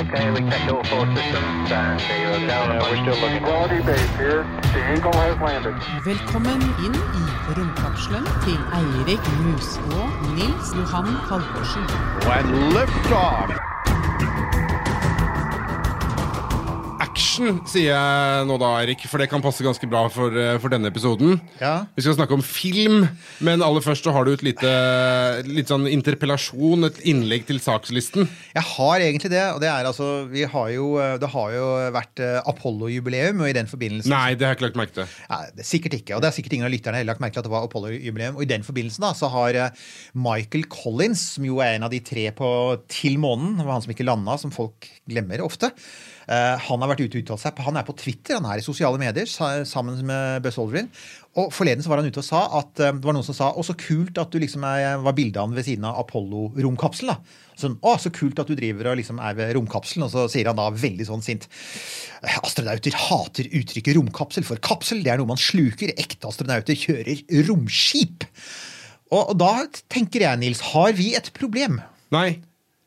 [0.00, 2.78] Okay, we checked all four systems and zero down.
[2.88, 3.42] we're still looking.
[3.42, 4.44] Quality base here.
[4.72, 5.74] The Eagle has landed.
[6.04, 11.84] Velkommen inn i romkapselen til Eirik Mus og Nils Johan Halvorsen.
[12.32, 13.69] And liftoff.
[17.20, 20.72] Action, sier jeg nå da, Erik, for det kan passe ganske bra for, eh, for
[20.72, 21.34] denne episoden.
[21.60, 21.84] Ja.
[21.92, 23.02] Vi skal snakke om film,
[23.44, 24.70] men aller først så har du et lite,
[25.44, 28.24] litt sånn interpellasjon, et innlegg til sakslisten.
[28.56, 29.42] Jeg har egentlig det.
[29.52, 30.86] og Det er altså, vi har jo,
[31.20, 34.68] det har jo vært eh, Apollo-jubileum, og i den forbindelse Nei, det har jeg ikke
[34.70, 35.12] lagt merke til.
[35.28, 37.36] Ja, det er sikkert ikke, og det er sikkert ingen av lytterne heller lagt merke
[37.36, 38.40] til at det var Apollo-jubileum.
[38.40, 39.84] Og i den forbindelsen da, så har eh,
[40.16, 42.48] Michael Collins, som jo er en av de tre på
[42.88, 45.74] til månen, det var han som ikke landa, som folk glemmer ofte.
[46.30, 47.62] Eh, han har vært ute og uttalt seg.
[47.66, 50.90] Han er på Twitter, han er i sosiale medier sammen med Buzz Aldrin.
[51.38, 53.52] Og Forleden så var han ute og sa at eh, det var noen som sa
[53.52, 57.22] å, så kult at du liksom er, var bildet han ved siden av Apollo-romkapselen.
[57.60, 60.06] Sånn, å, så kult at du driver og liksom er ved romkapselen.
[60.08, 61.46] Og så sier han da veldig sånn sint
[62.40, 65.94] Astronauter hater uttrykket romkapsel, for kapsel det er noe man sluker.
[66.00, 68.26] Ekte astronauter kjører romskip.
[69.10, 69.54] Og, og da
[69.90, 71.80] tenker jeg, Nils, har vi et problem?
[72.14, 72.40] Nei.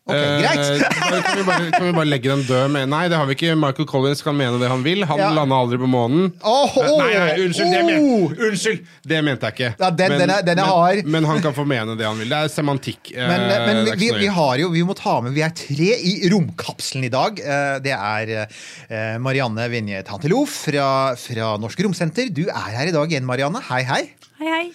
[0.03, 0.59] Ok, greit.
[0.59, 3.37] Eh, kan, vi bare, kan vi bare legge den død med Nei, det har vi
[3.37, 3.53] ikke.
[3.55, 5.05] Michael Collins kan mene det han vil.
[5.07, 5.29] Han Ja.
[5.31, 6.25] landa aldri på månen.
[6.43, 8.33] Oh, oh, nei, nei, unnskyld, det, men, oh.
[8.49, 9.69] unnskyld, det mente jeg ikke.
[9.79, 10.65] Ja, den- den er- den er
[10.97, 12.27] men, men han kan få mene det han vil.
[12.27, 13.13] Det er semantikk.
[13.15, 15.89] eh, Men, men er vi, vi har jo, vi må ta med, vi er tre
[15.95, 17.39] i romkapselen i dag.
[17.83, 22.27] Det er Marianne Vinje Tantelof fra, fra Norsk Romsenter.
[22.29, 23.63] Du er her i dag igjen, Marianne.
[23.69, 24.03] Hei, hei.
[24.43, 24.71] Hei, hei.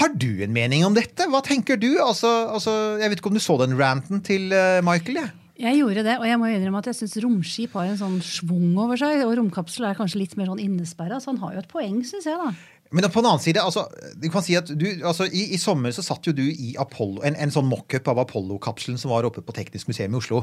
[0.00, 1.28] Har du en mening om dette?
[1.30, 1.92] Hva tenker du?
[2.02, 5.20] Altså, altså, jeg vet ikke om du så den ranten til eh, Michael?
[5.20, 5.30] jeg?
[5.62, 8.72] Jeg gjorde det, og jeg må innrømme at jeg syns romskip har en sånn schwung
[8.82, 9.20] over seg.
[9.22, 12.26] Og romkapsel er kanskje litt mer sånn innesperra, så han har jo et poeng, syns
[12.26, 12.50] jeg, da.
[12.90, 13.86] Men på den annen side, altså,
[14.18, 17.22] du kan si at du, altså, i, I sommer så satt jo du i Apollo,
[17.28, 20.42] en, en sånn mockup av Apollo-kapselen som var oppe på Teknisk museum i Oslo.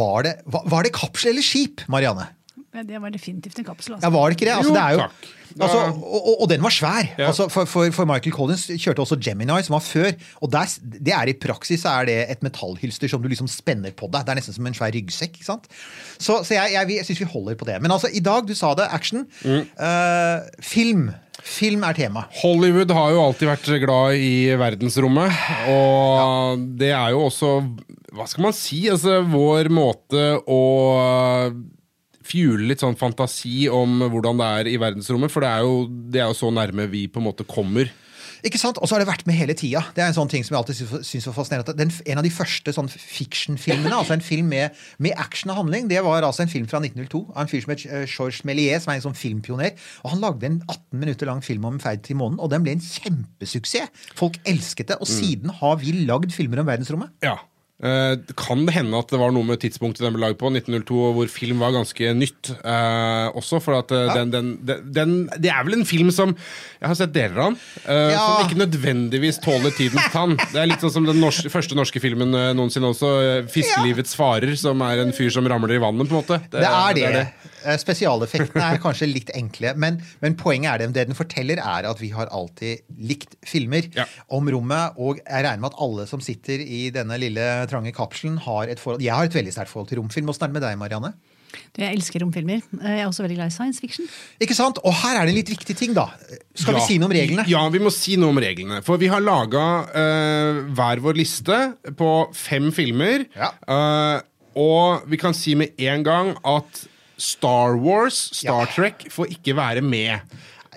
[0.00, 2.30] Var, det, var, var det kapsel eller skip, Marianne?
[2.84, 3.94] Det var definitivt en kapsel.
[3.94, 4.10] Ja, Altså.
[4.16, 4.54] Var det ikke det?
[4.56, 5.26] Altså, Jo, det er jo, takk.
[5.64, 7.08] altså, og, og, og den var svær.
[7.18, 7.26] Ja.
[7.30, 10.10] Altså, for, for, for Michael Collins kjørte også Gemini, som var før.
[10.42, 10.76] Og der,
[11.08, 14.26] det er i praksis er det et metallhylster som du liksom spenner på deg.
[14.26, 15.38] Det er nesten som en svær ryggsekk.
[15.40, 15.68] ikke sant?
[16.18, 17.80] Så, så jeg, jeg, jeg syns vi holder på det.
[17.82, 19.24] Men altså, i dag, du sa det, action.
[19.46, 21.08] Eh, film.
[21.46, 22.24] Film er tema.
[22.40, 25.36] Hollywood har jo alltid vært glad i verdensrommet,
[25.70, 27.50] og det er jo også
[28.16, 28.78] Hva skal man si?
[28.88, 30.60] Altså, vår måte å
[32.26, 35.78] fjule litt sånn fantasi om hvordan det er i verdensrommet, for det er jo,
[36.12, 37.88] det er jo så nærme vi på en måte kommer.
[38.46, 38.76] Ikke sant?
[38.78, 39.80] Og så har det vært med hele tida.
[39.96, 41.72] Det er en sånn ting som jeg alltid syns- syns var fascinerende.
[41.80, 45.88] Den, en av de første sånn fiction-filmene, altså en film med, med action og handling,
[45.90, 48.84] det var altså en film fra 1902 av en fyr som het eh, Georges Méliès,
[48.84, 49.72] som er en sånn filmpioner.
[50.04, 52.76] Og Han lagde en 18 minutter lang film om ferd til månen, og den ble
[52.76, 53.90] en kjempesuksess.
[54.20, 55.00] Folk elsket det.
[55.02, 57.16] Og siden har vi lagd filmer om verdensrommet.
[57.24, 57.38] Ja.
[57.76, 61.00] Eh, kan det hende at det var noe med tidspunktet den ble laget på, 1902,
[61.12, 63.60] hvor film var ganske nytt eh, også?
[63.60, 64.14] For at ja.
[64.16, 67.50] den, den, den, den Det er vel en film som Jeg har sett deler av
[67.50, 68.22] den, eh, Ja.
[68.22, 70.38] som ikke nødvendigvis tåler tidens tann.
[70.54, 74.16] Det er litt sånn som den norske, første norske filmen eh, noensinne også, eh, 'Fiskelivets
[74.16, 76.40] farer', som er en fyr som ramler i vannet, på en måte.
[76.48, 77.26] Det er det.
[77.28, 81.88] Eh, Spesialeffektene er kanskje litt enkle, men, men poenget er det, det den forteller, er
[81.90, 84.06] at vi har alltid likt filmer Ja.
[84.30, 84.94] om rommet.
[85.02, 88.78] Og jeg regner med at alle som sitter i denne lille trange kapselen, har et
[88.82, 90.28] forhold Jeg har et veldig sterkt forhold til romfilm.
[90.30, 91.12] Åssen er det med deg, Marianne?
[91.72, 92.60] Du, Jeg elsker romfilmer.
[92.82, 94.04] Jeg er også veldig glad i science fiction.
[94.42, 94.78] Ikke sant?
[94.84, 96.08] Og her er det en litt viktig ting, da.
[96.58, 97.44] Skal vi si noe om reglene?
[97.48, 98.82] Ja, vi må si noe om reglene.
[98.84, 99.62] For vi har laga
[100.76, 101.58] hver vår liste
[101.96, 103.24] på fem filmer.
[103.38, 103.52] Ja.
[103.70, 104.18] Uh,
[104.56, 106.84] og vi kan si med en gang at
[107.16, 108.66] Star Wars, Star.
[108.66, 110.20] Trek, får ikke være med.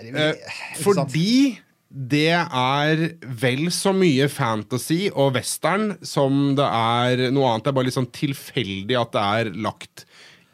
[0.00, 0.34] Det Eh,
[0.80, 1.58] fordi
[1.90, 7.64] det er vel så mye fantasy og western som det er noe annet.
[7.64, 10.04] Det er bare litt sånn tilfeldig at det er lagt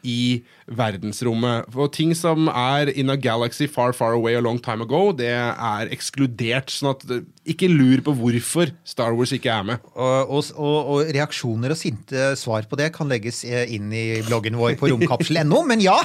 [0.03, 1.67] i verdensrommet.
[1.75, 5.31] Og ting som er in a galaxy far, far away a long time ago, det
[5.31, 6.67] er ekskludert.
[6.73, 9.83] Sånn at det- ikke lur på hvorfor Star Wars ikke er med.
[9.95, 14.21] Og, og, og, og reaksjoner og sinte svar på det kan legges eh, inn i
[14.27, 15.95] bloggen vår på romkapsel.no, men ja!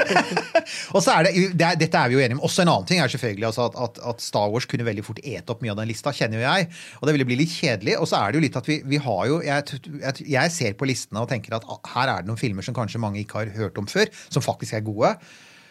[0.94, 2.44] og så er det, det Dette er vi jo enige om.
[2.48, 5.22] Også en annen ting er selvfølgelig altså at, at, at Star Wars kunne veldig fort
[5.22, 6.68] ete opp mye av den lista, kjenner jo jeg.
[7.00, 7.98] Og det ville bli litt kjedelig.
[8.00, 9.80] Og så er det jo litt at vi, vi har jo jeg,
[10.24, 13.20] jeg, ser på listene og tenker at her er det noen filmer som kanskje mange
[13.22, 15.16] ikke har hørt om før, som faktisk er gode.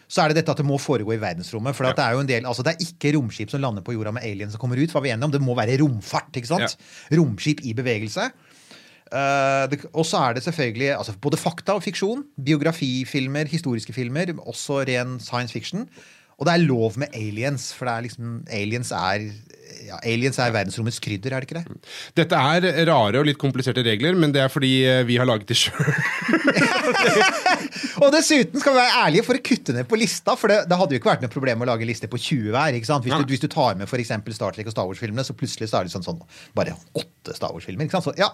[0.07, 1.75] Så er det dette at det må foregå i verdensrommet.
[1.77, 3.95] For at det er jo en del, altså det er ikke romskip som lander på
[3.95, 4.93] jorda med aliens som kommer ut.
[4.93, 6.33] var vi enige om, Det må være romfart.
[6.35, 6.77] ikke sant?
[7.11, 8.31] Romskip i bevegelse.
[9.13, 12.23] Uh, og så er det selvfølgelig altså både fakta og fiksjon.
[12.45, 15.87] Biografifilmer, historiske filmer, også ren science fiction.
[16.39, 19.27] Og det er lov med aliens, for det er liksom, aliens er
[19.85, 21.91] ja, aliens er verdensrommets krydder, er det ikke det?
[22.17, 25.47] Dette er rare og litt kompliserte regler, men det er fordi eh, vi har laget
[25.49, 25.77] de sjøl.
[28.01, 30.77] Og dessuten skal vi være ærlige for å kutte ned på lista, for det, det
[30.79, 32.77] hadde jo ikke vært noe problem å lage liste på 20 hver.
[32.77, 33.05] ikke sant?
[33.07, 34.13] Hvis, du, hvis du tar med f.eks.
[34.37, 36.21] Star Trek og Star Wars-filmene, så plutselig så er det sånn, sånn
[36.57, 37.87] bare åtte Star Wars-filmer.
[37.87, 38.09] ikke sant?
[38.09, 38.29] Så, ja.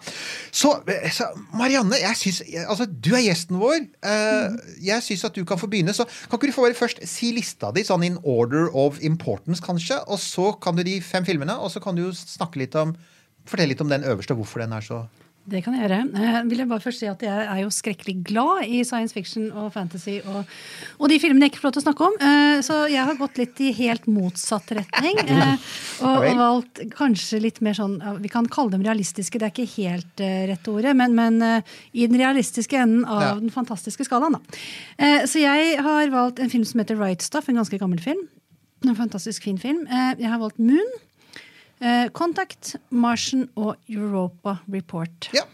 [0.51, 0.73] så,
[1.15, 3.85] så Marianne, jeg synes, altså, du er gjesten vår.
[4.13, 4.59] Eh,
[4.89, 5.95] jeg syns at du kan få begynne.
[5.95, 9.63] Så kan ikke du få bare først si lista di, sånn in order of importance,
[9.65, 10.01] kanskje?
[10.09, 12.95] Og så kan du de fem filmene, og så kan du snakke litt om
[13.49, 14.99] Fortelle litt om den øverste, hvorfor den er så
[15.49, 15.99] Det kan jeg gjøre.
[16.13, 19.47] Eh, vil jeg bare først si at Jeg er jo skrekkelig glad i science fiction
[19.51, 20.43] og fantasy og,
[20.99, 22.17] og de filmene jeg ikke får lov til å snakke om.
[22.29, 25.19] Eh, så jeg har gått litt i helt motsatt retning.
[25.25, 25.67] eh,
[26.05, 29.81] og, og valgt kanskje litt mer sånn Vi kan kalle dem realistiske, det er ikke
[29.81, 31.41] helt rett ordet, men, men
[31.91, 33.33] i den realistiske enden av Ja.
[33.39, 34.37] den fantastiske skalaen.
[34.37, 34.59] Da.
[34.99, 38.21] Eh, så jeg har valgt en film som heter Right Stuff, en ganske gammel film.
[38.87, 39.85] En fantastisk fin film.
[39.87, 40.91] Eh, jeg har valgt Moon.
[41.79, 45.31] Eh, Contact, Martian og Europa Report.
[45.33, 45.45] Ja.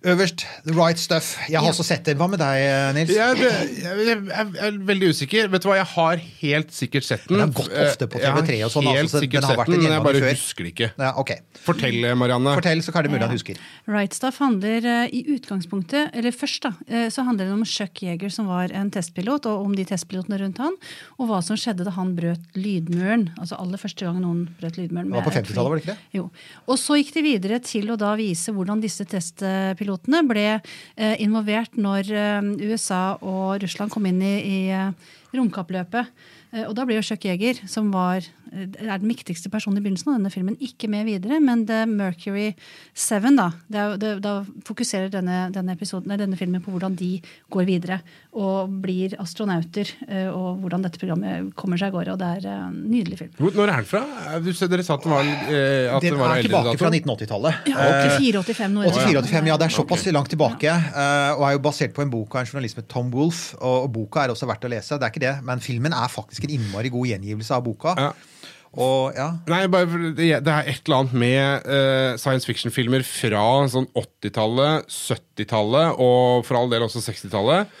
[0.00, 1.34] Øverst, The Right Stuff.
[1.50, 2.16] Jeg har også sett den.
[2.16, 2.62] Hva med deg,
[2.96, 3.10] Nils?
[3.12, 3.50] Jeg, det-
[3.84, 5.48] jeg, jeg, jeg er veldig usikker.
[5.52, 7.36] Vet du hva, jeg har helt sikkert sett den.
[7.36, 9.60] Den har gått ofte på TV3 og sånn, Helt altså, så sikkert den har sett
[9.60, 10.30] vært den, men jeg bare før.
[10.38, 10.88] husker det ikke.
[11.04, 11.36] Ja, okay.
[11.66, 12.54] Fortell, Marianne.
[12.56, 13.60] Fortell, så er det mulig han husker.
[13.92, 18.00] Right Stuff handler eh, i utgangspunktet Eller først da, eh, så handler det om Chuck
[18.06, 20.80] Yeager, som var en testpilot, og om de testpilotene rundt han,
[21.20, 23.28] og hva som skjedde da han brøt lydmuren.
[23.36, 25.12] Altså aller første gang noen brøt lydmuren.
[25.12, 26.08] Det var på 50-tallet, var det ikke det?
[26.16, 26.30] Jo.
[26.72, 29.89] Og så gikk de videre til å da vise hvordan disse testpilotene
[30.28, 34.92] ble eh, involvert når eh, USA og Russland kom inn i, i eh,
[35.36, 36.10] romkappløpet.
[36.52, 39.84] Eh, og da blir jo Chuck Yeager, som var, eh, er den viktigste personen i
[39.84, 42.54] begynnelsen av denne filmen, ikke med videre, men The Mercury
[42.94, 43.50] 7, da.
[43.70, 44.32] Det er, det, da
[44.66, 48.00] fokuserer denne, denne, episoden, nei, denne filmen på hvordan de går videre
[48.34, 52.16] og blir astronauter, eh, og hvordan dette programmet kommer seg av gårde.
[52.16, 53.32] Og det er en nydelig film.
[53.38, 54.02] Hvor, når er den fra?
[54.42, 57.70] Du, dere sa at den var, eh, at Den den var er tilbake fra 1980-tallet.
[57.70, 58.84] Ja, 84-85 nå.
[58.90, 60.66] 84-85, ja, Det er såpass langt tilbake.
[60.70, 63.56] eh, og er jo basert på en bok av en journalist med Tom Wolfe.
[63.60, 64.98] Og, og boka er også verdt å lese.
[64.98, 67.94] Det er ikke det, Men filmen er faktisk en innmari god gjengivelse av boka.
[67.98, 68.10] Ja.
[68.70, 73.42] Og ja, Nei, bare, det, det er et eller annet med uh, science fiction-filmer fra
[73.72, 77.72] sånn 80-tallet, 70-tallet og for all del også 60-tallet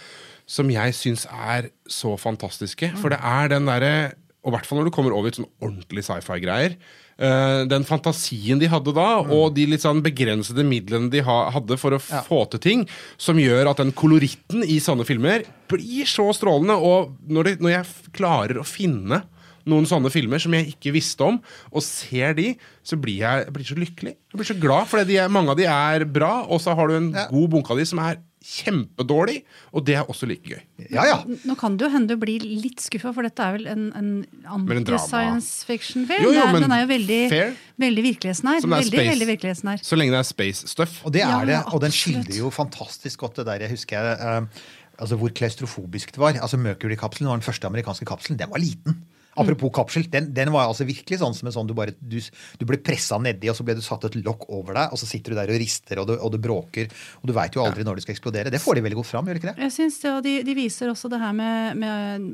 [0.50, 2.90] som jeg syns er så fantastiske.
[2.98, 3.92] For det er den derre
[4.40, 6.76] Og i hvert fall når du kommer over i sånn ordentlig sci-fi-greier.
[7.20, 11.76] eh, den fantasien de hadde da, og de litt sånn begrensede midlene de ha, hadde
[11.76, 12.86] for å få til ting,
[13.20, 16.78] som gjør at den koloritten i sånne filmer blir så strålende.
[16.80, 19.20] Og når, det, når jeg klarer å finne
[19.68, 21.36] noen sånne filmer som jeg ikke visste om,
[21.70, 24.14] og ser de, så blir jeg, jeg blir så lykkelig.
[24.32, 27.12] Jeg blir så glad, for mange av de er bra, og så har du en
[27.12, 27.26] Ja.
[27.28, 29.42] god bunke av de som er kjempedårlig,
[29.76, 30.60] og det er også like gøy.
[30.90, 31.04] ja.
[31.04, 31.16] ja.
[31.44, 34.10] Nå kan det jo hende du blir litt skuffa, for dette er vel en, en
[34.48, 36.24] anti-science fiction-film?
[36.24, 37.52] Jo, jo, men Den er jo veldig, fair.
[37.84, 38.62] veldig virkelighetsnær.
[38.64, 39.12] Som det er Veldig, space.
[39.12, 39.84] veldig virkelighetsnær.
[39.90, 40.98] Så lenge det er space-stuff.
[41.04, 43.66] Og det er Ja, det, og den skildrer jo fantastisk godt det der.
[43.66, 44.66] Jeg husker jeg, uh,
[44.98, 46.40] altså hvor klaustrofobisk det var.
[46.40, 48.38] Altså Mercury-kapselen var den første amerikanske kapselen.
[48.40, 49.02] Den var liten.
[49.38, 52.18] Apropos kapsel, den, den var altså virkelig sånn som en sånn du bare du,
[52.58, 55.06] du ble pressa nedi, og så ble du satt et lokk over deg, og så
[55.06, 56.90] sitter du der og rister, og det, og det bråker,
[57.22, 58.50] og du veit jo aldri når det skal eksplodere.
[58.50, 59.62] Det får de veldig godt fram, gjør de ikke det?
[59.68, 62.26] Jeg synes det, og de, de viser også det her med, med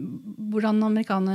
[0.55, 0.83] hvordan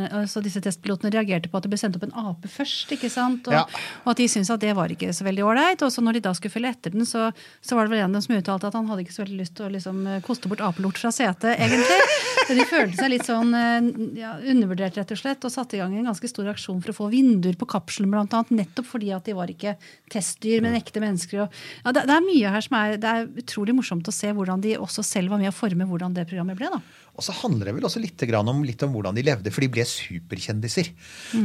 [0.10, 2.91] altså disse testpilotene reagerte på at det ble sendt opp en ape først.
[2.98, 3.48] ikke sant?
[3.48, 3.63] Og, Ja.
[4.06, 5.82] og at de syntes at det var ikke så veldig ålreit.
[5.86, 7.30] Og så når de da skulle følge etter den, så,
[7.62, 9.39] så var det vel en av dem som uttalte at han hadde ikke så veldig
[9.41, 12.01] lyst til å liksom, eh, koste bort apelort fra setet, egentlig.
[12.48, 13.89] Så de følte seg litt sånn eh,
[14.20, 16.98] ja, undervurdert, rett og slett, og satte i gang en ganske stor aksjon for å
[16.98, 19.75] få vinduer på kapselen, annet, nettopp fordi at de var ikke
[20.12, 21.46] testdyr, men ekte mennesker.
[21.46, 24.34] Og, ja, det, det er mye her som er, det er utrolig morsomt å se
[24.36, 26.72] hvordan de også selv var med å forme hvordan det programmet ble.
[26.74, 26.81] da.
[27.18, 29.70] Og så handler det vel også litt om, litt om hvordan de levde, for de
[29.74, 30.91] ble superkjendiser.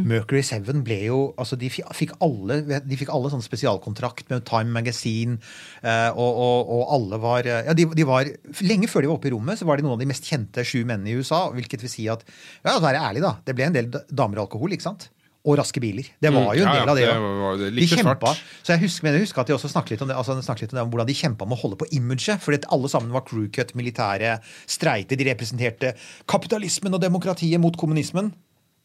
[0.07, 4.73] Mercury 7 ble jo altså de fikk alle, de fikk alle sånn spesialkontrakt med Time
[4.77, 5.41] Magazine,
[5.83, 8.31] eh, og, og, og alle var ja, de, de var,
[8.67, 10.65] Lenge før de var oppe i rommet, så var de noen av de mest kjente
[10.67, 11.47] sju mennene i USA.
[11.57, 12.25] Hvilket vil si at
[12.63, 15.11] ja, være ærlig da, det ble en del damer og alkohol, ikke sant?
[15.47, 16.03] Og raske biler.
[16.21, 17.05] Det var Mm, jo en del av det.
[17.07, 18.33] det var- det de kjempa.
[18.67, 20.63] Så jeg husker, men jeg husker at de også snakket litt om det, altså snakket
[20.63, 22.41] litt om det, om hvordan de kjempa med å holde på imaget.
[22.43, 25.15] Fordi at alle sammen var crewcut, militære, streite.
[25.17, 25.95] De representerte
[26.27, 28.33] kapitalismen og demokratiet mot kommunismen.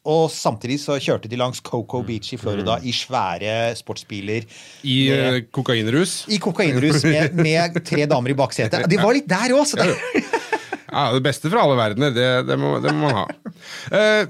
[0.06, 4.46] Og samtidig så kjørte de langs Coco Beach i Florida i svære sportsbiler.
[4.84, 6.26] I med, kokainrus.
[6.30, 8.88] I kokainrus med, med tre damer i baksetet.
[8.90, 9.66] De var litt der òg!
[9.78, 10.22] Ja,
[10.92, 13.26] Ja, Det beste fra alle verdener, det, det, må, det må man ha.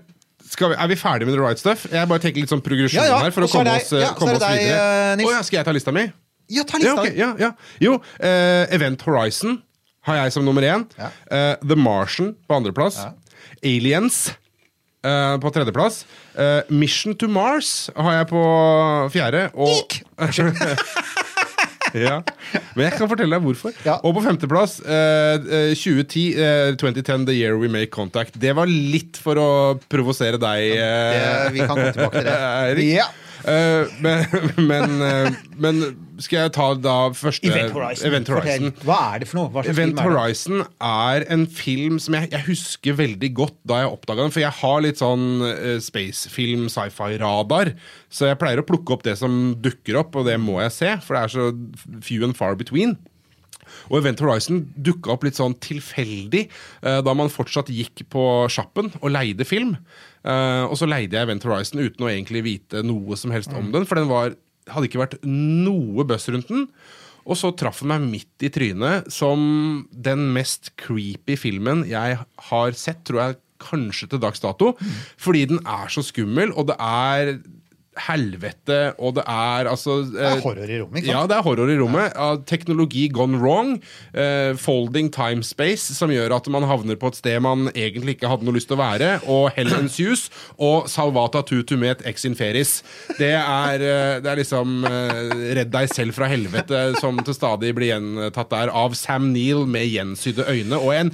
[0.52, 1.86] Eh, vi, er vi ferdige med The Right Stuff?
[1.92, 3.32] Jeg bare tenker litt sånn progresjon Ja, ja, her.
[3.32, 5.16] for å er komme oss, eh, ja, komme oss deg, videre.
[5.16, 5.32] Uh.
[5.32, 6.08] Ja, skal jeg ta lista mi?
[6.52, 7.00] Ja, ta lista.
[7.00, 7.54] ok, ja, ja.
[7.80, 9.62] Jo, uh, Event Horizon
[10.08, 10.86] har jeg som nummer én.
[10.98, 13.00] Eh, The Martian på andreplass.
[13.64, 14.32] Aliens
[15.06, 16.04] eh, på tredjeplass.
[16.36, 18.44] Eh, Mission to Mars har jeg på
[19.14, 19.44] fjerde.
[19.54, 20.00] Og,
[22.08, 22.22] ja.
[22.76, 23.74] Men jeg kan fortelle deg hvorfor.
[23.86, 23.98] Ja.
[24.08, 28.38] Og på femteplass, eh, eh, 2010, eh, 2010, The Year We Make Contact.
[28.40, 29.50] Det var litt for å
[29.92, 30.72] provosere deg.
[30.78, 32.38] eh, Det, vi kan komme tilbake til det.
[32.72, 32.92] Erik.
[32.96, 33.08] Ja.
[33.48, 34.26] Eh, men,
[34.70, 35.82] men, eh, men
[36.22, 38.08] skal jeg ta da første Event Horizon.
[38.10, 38.74] Event Horizon.
[38.86, 39.66] Hva er det for noe?
[39.72, 40.08] Event er?
[40.08, 44.36] Horizon er en film som jeg, jeg husker veldig godt da jeg oppdaga den.
[44.36, 47.74] For jeg har litt sånn uh, spacefilm, sci-fi-radar.
[48.12, 50.94] Så jeg pleier å plukke opp det som dukker opp, og det må jeg se.
[51.06, 52.98] For det er så few and far between.
[53.90, 58.92] Og Event Horizon dukka opp litt sånn tilfeldig eh, da man fortsatt gikk på sjappen
[59.02, 59.78] og leide film.
[60.22, 63.72] Eh, og så leide jeg Event Horizon uten å egentlig vite noe som helst om
[63.74, 64.36] den, for den var,
[64.70, 66.68] hadde ikke vært noe buzz rundt den.
[67.22, 69.42] Og så traff den meg midt i trynet som
[69.94, 72.18] den mest creepy filmen jeg
[72.50, 74.74] har sett, tror jeg kanskje til dags dato.
[75.22, 77.36] Fordi den er så skummel, og det er
[78.00, 81.18] helvete, og det er altså Det er horror i rommet, ikke sant?
[81.18, 82.14] Ja, det er horror i rommet.
[82.16, 83.74] Ja, teknologi gone wrong.
[84.16, 88.32] Uh, folding time space, som gjør at man havner på et sted man egentlig ikke
[88.32, 89.12] hadde noe lyst til å være.
[89.28, 90.30] Og hell ensues.
[90.56, 92.78] Og salvata tutumet ex inferis.
[93.20, 97.74] Det er, uh, det er liksom uh, Redd deg selv fra helvete, som til stadig
[97.76, 100.80] blir gjentatt der av Sam Neill med gjensydde øyne.
[100.80, 101.12] Og en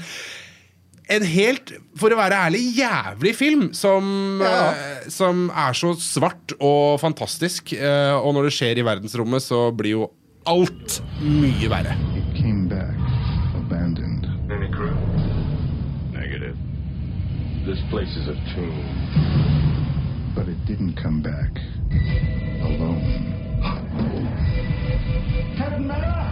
[1.09, 4.71] en helt, for å være ærlig, jævlig film som, Ja.
[4.73, 7.73] eh, som er så svart og fantastisk.
[7.73, 10.09] Eh, og når det skjer i verdensrommet, så blir jo
[10.45, 11.95] alt mye verre.
[16.13, 16.31] Back.
[17.65, 20.33] This place is a tomb.
[20.35, 21.51] But it didn't come back
[22.61, 23.33] alone.
[25.57, 26.26] Captain Miller!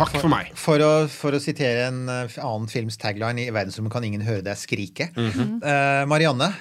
[0.00, 0.52] Takk for meg.
[0.58, 4.44] For å, for å sitere en eh, annen films tagline i verdensrommet kan ingen høre
[4.46, 5.10] deg skrike.
[5.16, 5.56] Mm -hmm.
[5.64, 6.52] uh, Marianne,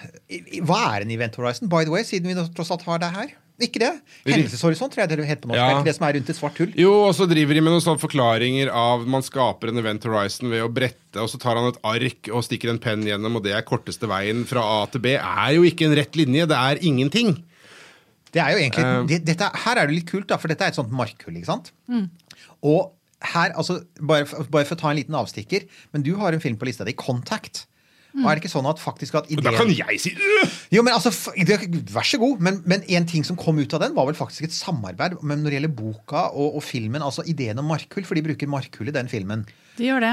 [0.68, 1.70] hva er en Event Horizon?
[1.72, 3.38] By the way, siden vi tross alt har deg her.
[3.60, 3.92] Ikke det?
[4.24, 5.60] Hendelseshorisont, tror jeg det heter på norsk.
[5.60, 5.82] Ja.
[5.84, 6.72] Det som er rundt et svart hull?
[6.80, 10.48] Jo, og så driver de med noen sånne forklaringer av man skaper en Event Horizon
[10.54, 13.44] ved å brette, og så tar han et ark og stikker en penn gjennom, og
[13.44, 15.18] det er korteste veien fra A til B.
[15.20, 17.36] Er jo ikke en rett linje, det er ingenting.
[18.32, 20.72] Det er jo egentlig, uh, dette, Her er det litt kult, da, for dette er
[20.72, 21.36] et sånt markhull.
[21.36, 21.74] ikke sant?
[22.64, 22.94] Og
[23.34, 26.60] her, altså, bare, bare for å ta en liten avstikker, men du har en film
[26.60, 27.66] på lista di, 'Contact'.
[28.18, 29.46] Og er det ikke sånn at faktisk at ideen...
[29.46, 30.54] da kan jeg si øh!
[30.74, 31.12] Jo, men altså,
[31.94, 32.42] Vær så god.
[32.42, 35.44] Men, men en ting som kom ut av den, var vel faktisk et samarbeid men
[35.44, 37.06] når det gjelder boka og, og filmen.
[37.06, 39.46] Altså ideen om markhull, for de bruker markhull i den filmen.
[39.80, 40.10] De gjør det.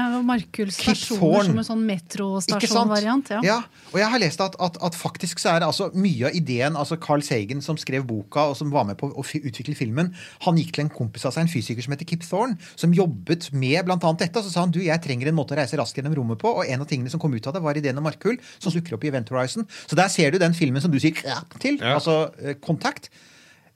[0.55, 3.31] Kip stasjoner som en sånn metrostasjonvariant.
[3.35, 3.41] Ja.
[3.43, 3.57] Ja,
[3.91, 6.77] og jeg har lest at, at, at faktisk så er det altså mye av ideen
[6.79, 10.13] altså Carl Sagan, som skrev boka og som var med på å utvikle filmen,
[10.45, 13.49] han gikk til en kompis av seg, en fysiker som heter Kip Thorne, som jobbet
[13.53, 14.39] med blant annet dette.
[14.41, 16.51] Og så sa han du, jeg trenger en måte å reise raskt gjennom rommet på,
[16.61, 18.95] og en av tingene som kom ut av det, var ideen om markhull, som dukker
[18.97, 19.67] opp i Event Horizon.
[19.85, 21.17] Så der ser du den filmen som du sier
[21.59, 21.97] til, Ja.
[21.99, 23.11] altså eh, Kontakt.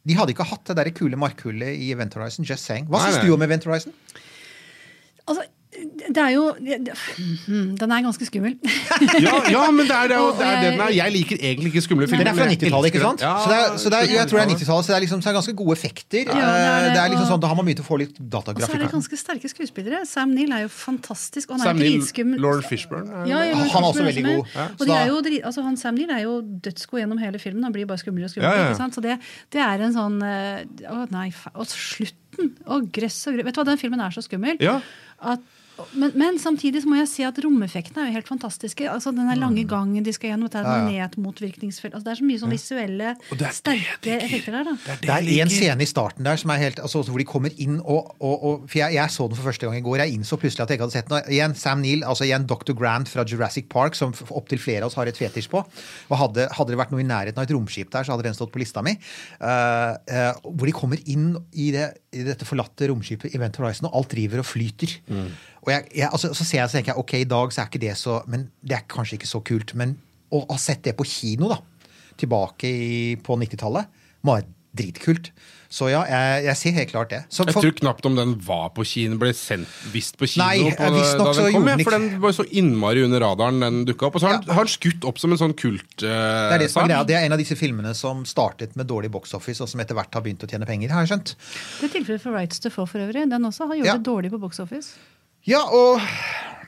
[0.07, 2.45] De hadde ikke hatt det der kule markhullet i Event Horizon.
[2.47, 2.87] Just saying.
[2.89, 3.93] Hva syns du om Event Horizon?
[5.29, 6.43] Altså, det er jo
[7.47, 8.57] Hmm, Den er ganske skummel.
[9.23, 10.91] Ja, ja, men det er, det er, det er det den er.
[10.95, 12.25] Jeg- liker egentlig ikke skumle filmer.
[12.25, 13.21] Den er fra 90-tallet, ikke sant?
[13.23, 14.61] Ja, så det er, så det er, jeg tror det er 90-tallet.
[14.61, 16.23] 90-tallet, så det er liksom så det er ganske gode effekter.
[16.27, 18.67] Ja, det er Eh, er liksom sånn, Da har man begynt å få litt datagrafikk.
[18.67, 20.05] Og så er det ganske sterke skuespillere.
[20.07, 21.49] Sam Neill er jo fantastisk.
[21.49, 23.07] Og han Sam er Neill, Lauren Lord Fishburne.
[23.09, 24.45] er- Ja, Lord Han er også veldig god.
[24.79, 27.63] Og de er jo, altså, han Sam Neill er jo dødsgod gjennom hele filmen.
[27.63, 28.57] Han blir bare skumlere og skumlere.
[28.57, 28.89] Ja, ja.
[28.91, 29.19] Så det,
[29.51, 31.67] det er en sånn eh, Å nei, og Og
[32.31, 32.53] slutten!
[32.65, 33.45] Og gress og gress.
[33.45, 34.57] Vet du hva, den filmen er så skummel.
[34.63, 34.79] Ja.
[35.21, 35.43] At,
[35.93, 38.87] men, men samtidig så må jeg si at romeffektene er jo helt fantastiske.
[38.89, 39.41] Altså Den der Mm.
[39.41, 43.13] lange gangen de skal gjennom, det er magnetmotvirkningsfelt altså, Det er så mye sånn visuelle,
[43.31, 44.63] det er sterke effekter der.
[44.69, 47.51] da Det er en scene i starten der som er helt, altså, hvor de kommer
[47.57, 49.97] inn og, og, og For jeg, jeg så den for første gang i går.
[50.05, 51.31] Jeg innså plutselig at jeg ikke hadde sett den.
[51.31, 52.73] Igjen Sam Neill, altså igjen Dr.
[52.77, 55.63] Grant fra Jurassic Park, som opptil flere av oss har et fetisj på.
[56.09, 58.37] Og hadde, hadde det vært noe i nærheten av et romskip der, så hadde den
[58.37, 58.95] stått på lista mi.
[59.41, 64.01] Uh, uh, hvor de kommer inn i, det, i dette forlatte romskipet Event Horizon, og
[64.01, 64.97] alt driver og flyter.
[65.61, 67.67] Og jeg, jeg, altså, så ser jeg så tenker jeg, ok, i dag så er
[67.69, 69.75] ikke det så Men det er kanskje ikke så kult.
[69.77, 69.97] Men
[70.33, 71.59] å ha sett det på kino, da,
[72.17, 73.85] tilbake i, på 90-tallet,
[74.25, 74.43] var
[74.77, 75.31] dritkult.
[75.71, 77.19] Så ja, jeg, jeg ser helt klart det.
[77.31, 80.43] Så Jeg for- tror knapt om den var på kino, ble sendt visst på kino
[80.47, 81.67] Nei, på, visstnok da den kom.
[81.71, 84.17] Ja, for den var så innmari under radaren, den dukka opp.
[84.19, 86.63] Og så har, den- har den skutt opp som en sånn kult Uh, det er
[86.65, 87.05] det som er greia.
[87.07, 89.95] Det er en av disse filmene som startet med dårlig box office, og som etter
[89.99, 91.35] hvert har begynt å tjene penger, har jeg skjønt.
[91.79, 93.27] Det er tilfellet for Rights to Fall for øvrig.
[93.31, 93.97] Den også har gjort Ja.
[93.99, 94.95] det dårlig på box office.
[95.49, 96.01] Ja, og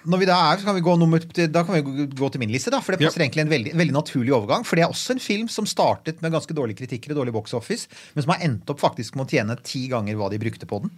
[0.10, 2.52] når vi da er, så kan vi gå, nummer, da kan vi gå- til min
[2.52, 2.82] liste, da.
[2.84, 4.66] For det passer egentlig en veldig, veldig naturlig overgang.
[4.66, 7.54] For det er også en film som startet med ganske dårlige kritikker og dårlig box
[7.54, 10.68] office, men som har endt opp faktisk med å tjene ti ganger hva de brukte
[10.68, 10.92] på den.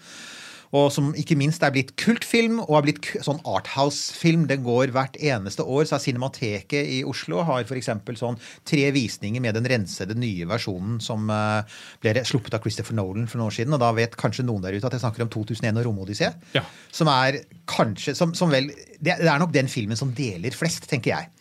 [0.73, 4.47] Og som ikke minst er blitt kultfilm og er blitt sånn arthouse-film.
[4.49, 5.85] Den går hvert eneste år.
[5.85, 7.91] Så er Cinemateket i Oslo har f.eks.
[8.19, 13.29] sånn tre visninger med den rensede nye versjonen som eh, ble sluppet av Christopher Nolan
[13.29, 13.77] for noen år siden.
[13.77, 16.31] Og da vet kanskje noen der ute at jeg snakker om 2001 og Romodyssé.
[16.55, 16.65] Ja.
[16.95, 20.89] Som er kanskje som, som vel, det, det er nok den filmen som deler flest,
[20.91, 21.31] tenker jeg.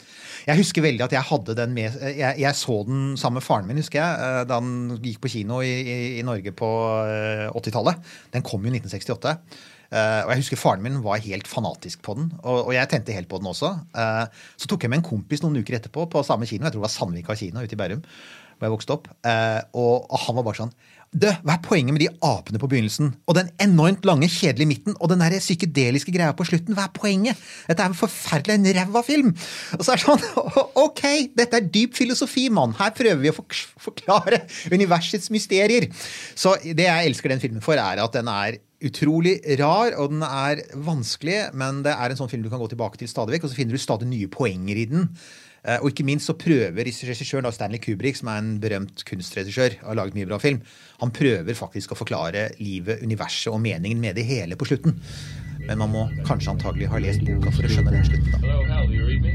[0.45, 3.69] Jeg husker veldig at jeg hadde den med Jeg, jeg så den sammen med faren
[3.69, 6.69] min, husker jeg, eh, da han gikk på kino i, i, i Norge på
[7.09, 8.11] eh, 80-tallet.
[8.35, 9.33] Den kom jo i 1968.
[9.95, 13.15] Eh, og jeg husker faren min var helt fanatisk på den, og, og jeg tente
[13.17, 13.73] helt på den også.
[13.97, 14.25] Eh,
[14.61, 16.89] så tok jeg med en kompis noen uker etterpå på samme kino, jeg tror det
[16.89, 18.03] var Sandvika kino ute i Bærum,
[18.59, 20.75] hvor jeg vokste opp, eh, og, og han var bare sånn
[21.15, 23.13] det, Hva er poenget med de apene på begynnelsen?
[23.31, 24.97] Og den enormt lange, kjedelige midten?
[24.99, 26.75] Og den der psykedeliske greia på slutten?
[26.75, 27.41] Hva er poenget?
[27.69, 29.31] Dette er en forferdelig en ræva film!
[29.79, 30.25] Og så er det sånn
[30.85, 31.05] Ok,
[31.39, 32.75] dette er dyp filosofi, mann!
[32.81, 34.43] Her prøver vi å forklare
[34.75, 35.87] universets mysterier.
[36.35, 40.27] Så det jeg elsker den filmen for, er at den er utrolig rar, og den
[40.27, 43.47] er vanskelig, men det er en sånn film du kan gå tilbake til stadig vekk,
[43.47, 45.09] og så finner du stadig nye poenger i den.
[45.65, 49.95] Eh, Og ikke minst så prøver regissøren Stanley Kubrick, som er en berømt kunstregissør, har
[49.97, 50.61] laget mye bra film,
[51.01, 54.99] han prøver faktisk å forklare livet, universet og meningen med det hele på slutten.
[55.67, 58.31] Men man må kanskje antagelig ha lest boka for å skjønne den slutten.
[58.33, 58.39] da.
[58.45, 59.33] Hello, Hal, do you read me?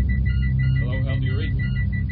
[0.77, 1.63] Hello, Hal, do you read me?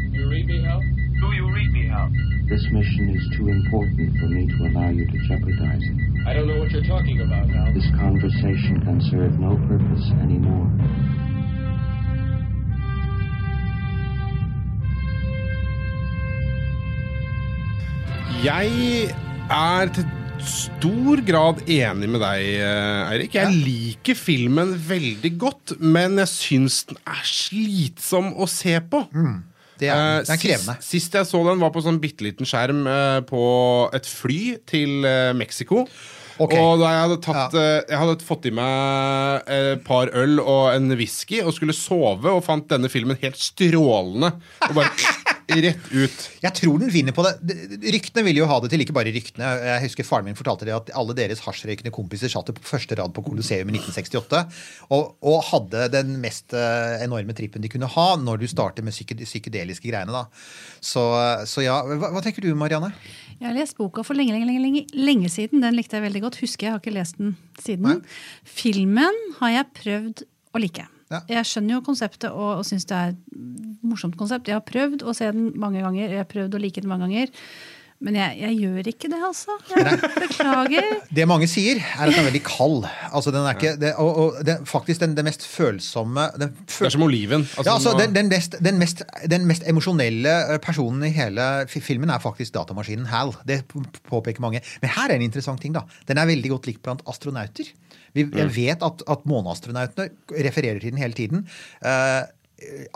[0.09, 0.81] Do you read me, Hal?
[1.21, 2.09] Do you read me, Hal?
[2.49, 5.95] This mission is too important for me to allow you to jeopardize it.
[6.25, 7.69] I don't know what you're talking about, Hal.
[7.77, 10.65] This conversation can serve no purpose anymore.
[18.37, 19.09] Jeg
[19.49, 20.05] er til
[20.45, 23.33] stor grad enig med deg, eh, Eirik.
[23.33, 29.01] Jeg liker filmen veldig godt, men jeg syns den er slitsom å se på.
[29.81, 30.77] Det er, Eh, det er krevende.
[30.77, 33.41] Sist, sist jeg så den, var på sånn bitte liten skjerm eh, på
[33.97, 35.01] et fly til
[35.33, 35.87] Mexico.
[36.37, 36.61] Okay.
[36.61, 37.81] Og da jeg hadde, tatt, ja.
[37.89, 42.45] jeg hadde fått i meg et par øl og en whisky og skulle sove, og
[42.45, 44.35] fant denne filmen helt strålende.
[44.69, 44.93] Og bare
[45.47, 46.23] rett ut.
[46.43, 47.55] Jeg tror den vinner på det.
[47.95, 49.51] Ryktene vil jo ha det til, ikke bare ryktene.
[49.63, 53.13] Jeg husker Faren min fortalte det at alle deres hasjrøykende kompiser satt på første rad
[53.15, 54.41] på Colosseum i 1968
[54.95, 58.95] og, og hadde den mest eh, enorme trippen de kunne ha når du starter med
[58.95, 60.11] psyke, psykedeliske greiene.
[60.11, 60.25] da.
[60.83, 61.05] Så,
[61.49, 62.91] så ja, hva, hva tenker du, Marianne?
[63.37, 65.61] Jeg har lest boka for lenge, lenge, lenge, lenge, siden.
[65.63, 66.41] Den likte jeg veldig godt.
[66.41, 68.03] Husker jeg, har ikke lest den siden.
[68.43, 70.87] Filmen har jeg prøvd å like.
[71.13, 71.21] Ja.
[71.37, 73.39] Jeg skjønner jo konseptet og, og syns det er et
[73.87, 74.49] morsomt konsept.
[74.51, 76.11] Jeg har prøvd å se den mange ganger.
[76.11, 77.33] Jeg har prøvd å like den mange ganger.
[77.97, 79.53] Men jeg, jeg gjør ikke det, altså.
[79.73, 80.89] Jeg beklager.
[81.17, 82.85] Det mange sier, er at den er veldig kald.
[83.09, 86.85] Altså, den er ikke, det, og, og det, faktisk den, den mest følsomme den Det
[86.85, 87.47] er som oliven.
[87.47, 89.01] Altså, ja, altså, den, den, mest, den, mest,
[89.33, 93.33] den mest emosjonelle eh, personen i hele filmen er faktisk datamaskinen Hal.
[93.49, 93.63] Det
[94.11, 94.61] påpeker mange.
[94.83, 95.73] Men her er en interessant ting.
[95.73, 95.87] da.
[96.05, 97.73] Den er veldig godt likt blant astronauter.
[98.17, 100.09] Vi, Jeg vet at, at måneastronautene
[100.47, 101.45] refererer til den hele tiden.
[101.85, 102.23] Eh,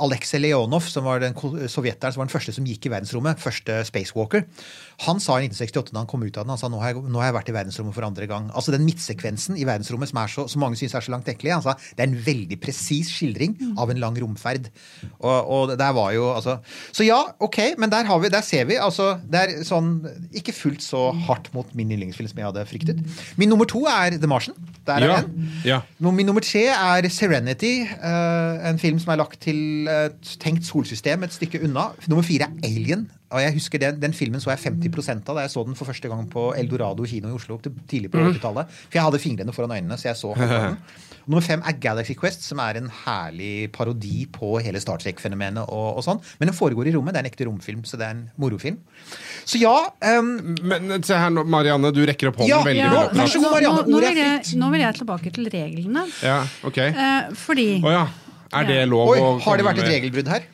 [0.01, 1.35] Alexei Leonov, som var den
[1.69, 4.47] sovjeteren som var den første som gikk i verdensrommet, første spacewalker,
[5.05, 7.03] han sa i 1968 da han kom ut av den, han sa nå har jeg,
[7.13, 8.47] nå har jeg vært i verdensrommet for andre gang.
[8.57, 11.65] Altså Den midtsekvensen i verdensrommet som, så, som mange syns er så langt tekkelig, han
[11.65, 14.71] sa det er en veldig presis skildring av en lang romferd.
[15.19, 16.57] Og, og der var jo altså
[16.89, 18.79] Så ja, ok, men der, har vi, der ser vi.
[18.81, 19.93] altså Det er sånn
[20.41, 23.01] ikke fullt så hardt mot min yndlingsfilm som jeg hadde fryktet.
[23.41, 24.57] Min nummer to er The Martian.
[24.89, 25.49] Der er Ja, den.
[25.67, 25.79] ja.
[26.01, 31.23] Min nummer tre er Serenity, eh, en film som er lagt til et tenkt solsystem
[31.25, 31.89] et stykke unna.
[32.07, 33.07] Nummer fire er Alien.
[33.31, 35.87] Og jeg husker Den, den filmen så jeg 50 av da jeg så den for
[35.87, 38.67] første gang på Eldorado kino i Oslo tidlig på 80-tallet.
[38.89, 40.33] For jeg hadde fingrene foran øynene, så jeg så.
[40.35, 40.77] Og
[41.29, 45.63] Nummer fem er Galaxy Quest, som er en herlig parodi på hele Star Trek-fenomenet.
[45.69, 46.21] og, og sånn.
[46.39, 47.13] Men den foregår i rommet.
[47.13, 48.79] Det er en ekte romfilm, så det er en morofilm.
[49.45, 49.73] Så ja
[50.19, 53.05] um, Men se her Marianne, du rekker opp hånden Ja, veldig ja, bra.
[53.13, 53.77] vær nå.
[53.85, 54.01] Nå, nå,
[54.63, 56.07] nå vil jeg tilbake til reglene.
[56.25, 56.81] Ja, ok.
[56.89, 58.05] Eh, fordi ja.
[58.53, 60.47] Er det lov Oi, å har det vært et regelbrudd her?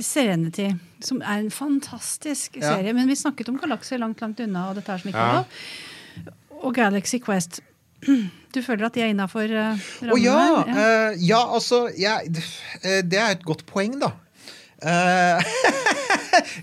[0.00, 0.68] Serenity,
[1.04, 2.76] som er en fantastisk Ja.
[2.76, 2.92] serie.
[2.94, 5.26] Men vi snakket om galakser langt, langt unna, og dette er som ikke Ja.
[5.26, 6.64] var lov.
[6.64, 7.60] Og Galaxy Quest.
[8.50, 9.76] Du føler at de er innafor uh,
[10.10, 10.64] Å ja!
[10.66, 12.32] Uh, ja, altså jeg,
[12.82, 14.10] eh, Det er et godt poeng, da.
[14.82, 15.38] Eh,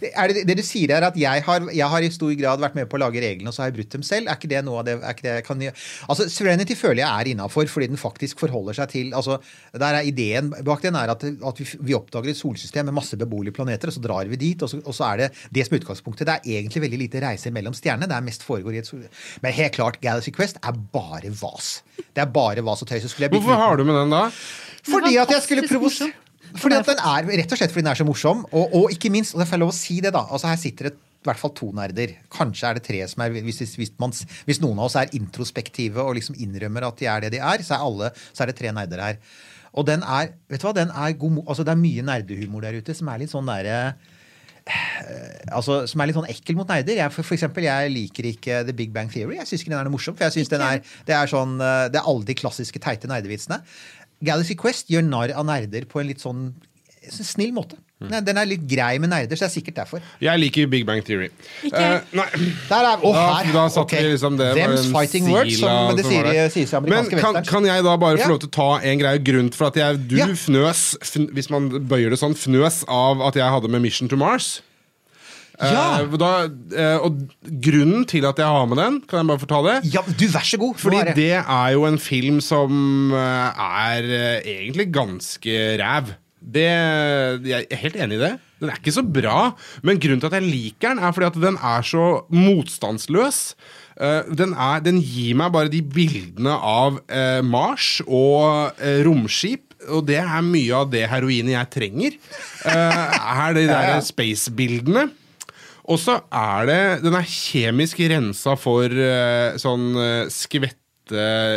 [0.09, 2.77] er det, det du sier er at jeg har, jeg har i stor grad vært
[2.77, 4.29] med på å lage reglene, og så har jeg brutt dem selv?
[4.29, 5.83] Er ikke det noe av det, er ikke det jeg kan gjøre?
[6.07, 9.39] Altså, Serenity føler jeg er innafor, fordi den faktisk forholder seg til altså,
[9.77, 13.17] der er Ideen bak den er at, at vi, vi oppdager et solsystem med masse
[13.19, 15.75] beboelige planeter, og så drar vi dit, og så, og så er det det som
[15.75, 16.27] er utgangspunktet.
[16.27, 18.09] Det er egentlig veldig lite reiser mellom stjernene.
[18.09, 19.03] Det er mest foregår i et sol...
[19.43, 21.77] Men helt klart, Galaxy Quest er bare vas.
[21.97, 23.07] Det er bare vas og tøys.
[23.11, 24.27] Skulle jeg bygge Hvorfor har du med den da?
[24.87, 26.13] fordi at jeg skulle provosere.
[26.55, 28.45] Fordi at den er, Rett og slett fordi den er så morsom.
[28.51, 30.23] Og, og ikke minst, og det får jeg lov å si det, da.
[30.31, 32.13] altså Her sitter det i hvert fall to nerder.
[32.31, 34.13] Kanskje er det tre som er hvis, hvis, man,
[34.47, 37.63] hvis noen av oss er introspektive og liksom innrømmer at de er det de er,
[37.65, 39.19] så er, alle, så er det tre nerder her.
[39.77, 42.79] Og den er vet du hva, den er god, altså Det er mye nerdehumor der
[42.79, 43.81] ute som er litt sånn derre
[45.53, 46.97] altså, som er litt sånn ekkel mot nerder.
[46.99, 49.37] Jeg, for, for eksempel, jeg liker ikke The Big Bang Theory.
[49.39, 50.17] Jeg syns ikke den er noe morsom.
[50.17, 53.09] For jeg synes den er, det er sånn, eh, det er alle de klassiske teite
[53.11, 53.59] nerdevitsene.
[54.23, 56.53] Galaxy Quest gjør narr av nerder på en litt sånn
[57.07, 57.77] snill måte.
[57.97, 60.01] Nei, Den er litt grei med nerder, så det er sikkert derfor.
[60.21, 61.29] Jeg liker Big Bang Theory.
[61.65, 61.71] Eh,
[62.13, 62.27] Uh,
[62.69, 63.51] Der er, oh, her!
[63.53, 64.03] da satt okay.
[64.03, 67.21] vi liksom det Them's fighting fighting words, sila som det sier, sies i Men amerikanske
[67.23, 68.25] kan, kan jeg da bare Ja.
[68.25, 70.27] få lov til å ta en greie grunn for at jeg, du Ja.
[70.27, 74.15] fnøs, fn, hvis man bøyer det sånn, fnøs av at jeg hadde med Mission to
[74.15, 74.61] Mars?
[75.57, 76.03] Ja.
[76.05, 77.17] Uh, da, uh, og
[77.63, 80.59] grunnen til at jeg har med den, kan jeg bare fortelle ja, du, vær så
[80.61, 80.75] god.
[80.77, 86.13] Fordi det- det er jo en film som eh, er eh, egentlig ganske ræv.
[86.47, 86.67] Det,
[87.49, 88.33] jeg er helt enig i det.
[88.61, 89.51] Den er ikke så bra,
[89.83, 93.39] men grunnen til at jeg liker den, er fordi at den er så motstandsløs.
[93.99, 99.63] Eh, den, er, den gir meg bare de bildene av eh, Mars og eh, romskip.
[99.93, 102.15] Og det er mye av det heroinet jeg trenger.
[102.65, 105.03] Uh, er de der space-bildene.
[105.87, 110.83] Og så er det Den er kjemisk rensa for uh, sånn uh, skvette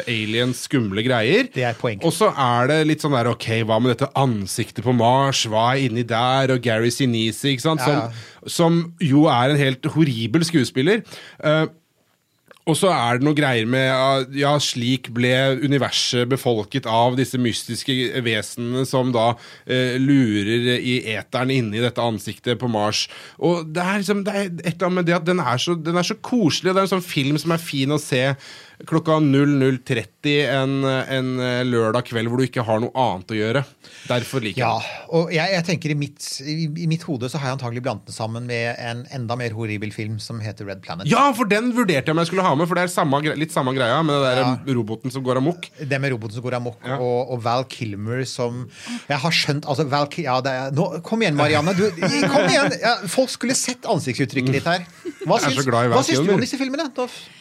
[0.07, 1.49] aliens, skumle greier.
[1.51, 1.99] Det er poeng.
[2.07, 5.41] Og så er det litt sånn der Ok, hva med dette ansiktet på Mars?
[5.51, 6.53] Hva er inni der?
[6.55, 7.83] Og Gary Sinise, ikke sant?
[7.83, 11.03] Som, Ja, som jo er en helt horribel skuespiller.
[11.43, 11.65] Eh,
[12.71, 18.23] og så er det noe greier med Ja, slik ble universet befolket av disse mystiske
[18.25, 19.33] vesenene som da
[19.67, 23.07] eh, lurer i eteren inni dette ansiktet på Mars.
[23.39, 25.77] Og det er liksom Det er et eller annet med det at den er så,
[25.77, 28.25] den er så koselig, og det er en sånn film som er fin å se
[28.89, 33.63] klokka 00.30 en, en eh, lørdag kveld hvor du ikke har noe annet å gjøre.
[34.09, 34.91] Derfor liker Ja, det.
[34.91, 37.83] Ja, og jeg, jeg tenker i mitt, i, I mitt hode så har jeg antagelig
[37.85, 41.09] blandet den sammen med en enda mer horribel film som heter Red Planet.
[41.11, 43.55] Ja, for den vurderte jeg om jeg skulle ha med, for det er samme, litt
[43.55, 45.71] samme greia med det der roboten som går amok.
[45.81, 47.01] Det med roboten som går amok, Ja.
[47.01, 48.63] og, og Val Kilmer som
[49.09, 51.75] Jeg har skjønt altså Val ja, det er, nå, Kom igjen, Marianne.
[51.77, 51.87] Du,
[52.31, 52.73] kom igjen!
[52.81, 54.87] Ja, folk skulle sett ansiktsuttrykket ditt her.
[55.27, 56.89] Hva Jeg syns, hva syns du om disse filmene?
[56.91, 57.40] Eh,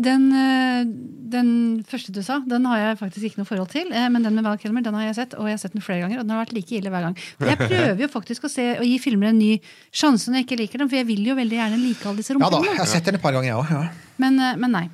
[0.00, 0.84] den, eh,
[1.30, 1.48] den
[1.88, 3.90] første du sa, den har jeg faktisk ikke noe forhold til.
[3.92, 5.84] eh, men den med Val Kilmer den har jeg sett, og jeg har sett den
[5.84, 6.20] flere ganger.
[6.20, 7.16] Og den har vært like ille hver gang.
[7.44, 9.60] Jeg prøver jo faktisk å se og gi filmer en ny
[9.92, 10.88] sjanse når jeg ikke liker dem.
[10.92, 13.20] For jeg vil jo veldig gjerne like alle disse Ja da, jeg har sett den
[13.20, 13.70] et par ganger, jeg òg.
[13.70, 13.84] Ja.
[14.18, 14.86] men, eh, men nei.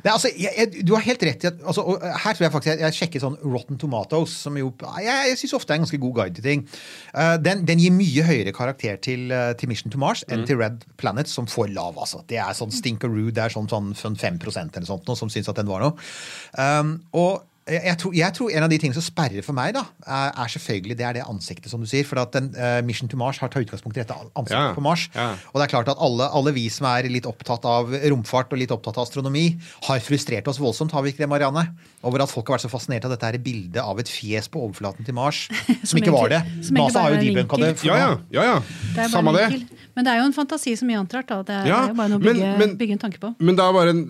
[0.00, 2.46] Det, er altså, jeg, jeg, du har helt rett i at altså, og Her tror
[2.46, 4.72] jeg faktisk jeg, jeg sjekker sånn Rotten Tomatoes, som jo
[5.04, 6.64] jeg, jeg syns ofte er en ganske god guide til ting.
[7.12, 10.60] Uh, den, den gir mye høyere karakter til, eh, til Mission to Mars enn til
[10.60, 11.98] Red Planet, som får lav.
[12.00, 12.22] altså.
[12.30, 15.50] Det er sånn stinkeroo, det er sånn, sånn, sånn 5% eller sånt noe, som syns
[15.50, 16.10] at den var noe.
[16.56, 19.72] Um, og jeg, jeg, tror, jeg tror en av de tingene som sperrer for meg,
[19.76, 22.06] da, er, selvfølgelig det er det ansiktet, som du sier.
[22.08, 24.84] For at den, uh, Mission to Mars har tatt utgangspunkt i dette ansiktet Ja, på
[24.84, 25.06] Mars.
[25.14, 25.30] ja.
[25.52, 28.60] Og det er klart at alle, alle vi som er litt opptatt av romfart og
[28.60, 29.46] litt opptatt av astronomi,
[29.88, 31.66] har frustrert oss voldsomt, har vi ikke det, Marianne?
[32.06, 34.62] Over at folk har vært så fascinert av dette her bildet av et fjes på
[34.66, 35.46] overflaten til Mars,
[35.88, 36.42] som, ikke var det.
[36.66, 37.74] som NASA har jo debunka det.
[37.86, 38.10] Ja, ja.
[38.34, 38.58] ja, ja.
[38.96, 39.50] Det Samme det.
[39.96, 41.28] Men det er jo en fantasi som mye annet rart.
[41.30, 41.42] Da.
[41.46, 43.34] Det er, Ja, det er jo bare noe å bygge, bygge en tanke på.
[43.42, 44.02] Men det er bare en,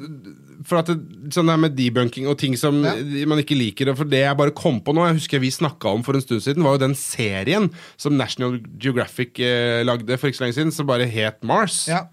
[0.67, 0.99] For at det,
[1.33, 2.95] sånn der med debunking og ting som Ja.
[3.27, 5.89] man ikke liker og For det jeg bare kom på nå, jeg husker vi snakka
[5.95, 10.29] om for en stund siden, var jo den serien som National Geographic eh, lagde for
[10.29, 11.87] ikke så lenge siden, som bare het Mars.
[11.89, 12.09] Ja.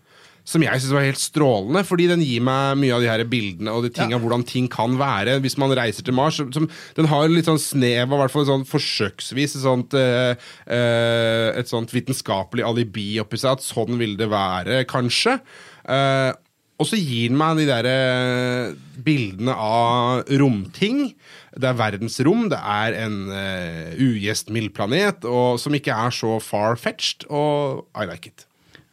[0.48, 3.68] Som jeg syns var helt strålende, fordi den gir meg mye av de her bildene
[3.76, 4.24] og de tingene Ja.
[4.24, 6.38] hvordan ting kan være hvis man reiser til Mars.
[6.40, 10.36] Som, den har litt sånn snev av i hvert fall sånn forsøksvis et sånt, eh,
[10.72, 15.42] eh, et sånt vitenskapelig alibi oppi seg, at sånn vil det være, kanskje.
[15.88, 16.32] Eh,
[16.78, 21.08] og så gir den meg de der eh, bildene av romting.
[21.58, 27.26] Det er verdensrom, det er en uh, ugjestmild planet og, som ikke er så far-fetched,
[27.34, 28.46] og I like it.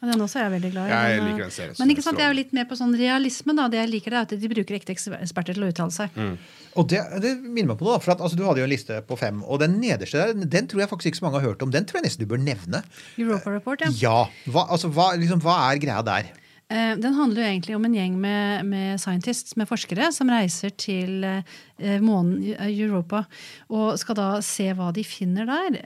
[0.05, 0.92] Ja, den også er jeg veldig glad i.
[0.92, 2.92] Jeg liker eh, den serien, Men ikke sant, jeg er jo litt mer på sånn
[2.97, 3.55] realisme.
[3.57, 3.68] da.
[3.73, 6.16] Det jeg liker, det er at de bruker ekte eksperter til å uttale seg.
[6.16, 6.35] Mm.
[6.81, 9.01] Og det, det minner meg på noe, for at, altså, Du hadde jo en liste
[9.09, 11.64] på fem, og den nederste der, den tror jeg faktisk ikke så mange har hørt
[11.64, 11.73] om.
[11.73, 12.83] Den tror jeg nesten du bør nevne.
[13.16, 13.92] Europa Report, ja.
[14.03, 14.18] Ja,
[14.53, 16.33] Hva, altså, hva, liksom, hva er greia der?
[16.75, 20.75] Eh, Den handler jo egentlig om en gjeng med, med scientists, med forskere, som reiser
[20.81, 23.25] til eh, månen eh, Europa
[23.71, 25.79] og skal da se hva de finner der.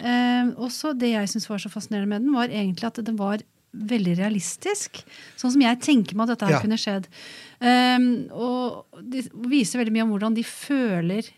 [0.57, 3.45] Også det jeg syns var så fascinerende med den, var egentlig at den var
[3.79, 5.03] veldig realistisk.
[5.39, 6.63] Sånn som jeg tenker meg at dette her Ja.
[6.65, 7.05] kunne skjedd.
[8.33, 11.29] Og det viser veldig mye om hvordan de føler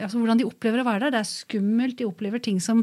[0.00, 1.12] altså Hvordan de opplever å være der.
[1.14, 1.96] Det er skummelt.
[2.00, 2.80] De opplever ting som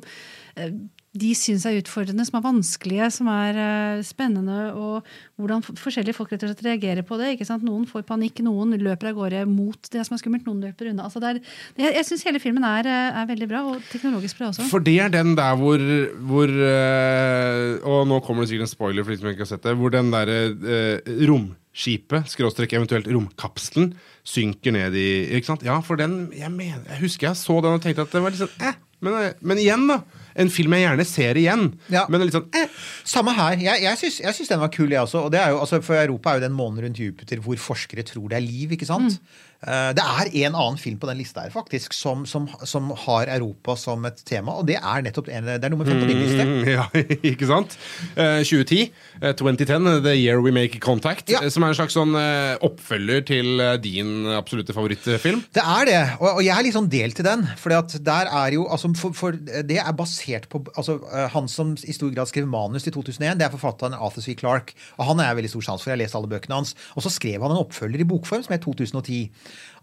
[1.21, 4.71] de syns er utfordrende, som er vanskelige, som er eh, spennende.
[4.77, 5.05] Og
[5.39, 7.33] hvordan forskjellige folk rett og slett reagerer på det.
[7.35, 7.65] ikke sant?
[7.65, 11.07] Noen får panikk, noen løper av gårde mot det som er skummelt, noen løper unna.
[11.07, 11.41] Altså er,
[11.79, 14.67] jeg jeg syns hele filmen er, eh, er veldig bra, og teknologisk bra også.
[14.71, 15.83] For det er den der hvor,
[16.29, 19.65] hvor eh, Og nå kommer det sikkert en spoiler for de som ikke har sett
[19.65, 19.77] det.
[19.77, 23.93] Hvor den derre eh, romskipet, skråstrek eventuelt romkapselen,
[24.27, 25.63] synker ned i Ikke sant?
[25.65, 28.33] Ja, for den Jeg, mener, jeg husker jeg så den og tenkte at det var
[28.33, 29.13] litt sånn eh, men,
[29.45, 29.99] men igjen, da.
[30.37, 31.67] En film jeg gjerne ser igjen.
[31.93, 32.05] Ja.
[32.11, 32.69] Men litt sånn eh.
[33.07, 33.57] Samme her.
[33.61, 35.25] Jeg, jeg, syns, den var kul, jeg også.
[35.27, 38.05] Og det er jo, altså, for Europa er jo den måneden rundt Jupiter hvor forskere
[38.07, 38.75] tror det er liv.
[38.77, 39.17] ikke sant?
[39.17, 43.29] Eh, det er en annen film på den lista her faktisk som, som, som har
[43.33, 46.19] Europa som et tema, og det er nettopp en, det er nummer fem på din
[46.21, 46.45] liste.
[46.45, 46.85] Mm, ja,
[47.31, 47.73] ikke sant?
[48.13, 48.91] Eh, 2010,
[49.21, 51.31] eh, 2010, The Year We Make Contact.
[51.33, 51.41] Ja.
[51.41, 55.41] eh, Som er en slags sånn eh, oppfølger til eh, din absolutte favorittfilm.
[55.57, 57.47] Det er det, og, og jeg er litt sånn delt til den.
[57.59, 61.73] For der er jo, altså, for, for Det er basert på altså, eh, Han som
[61.81, 64.37] i stor grad skrev manus til 2001, det er forfatteren Arthur C.
[64.37, 64.77] Clarke.
[64.97, 66.75] Og Han er jeg veldig stor sjans for, jeg har lest alle bøkene hans.
[66.95, 69.23] Og så skrev han en oppfølger i bokform som het 2010.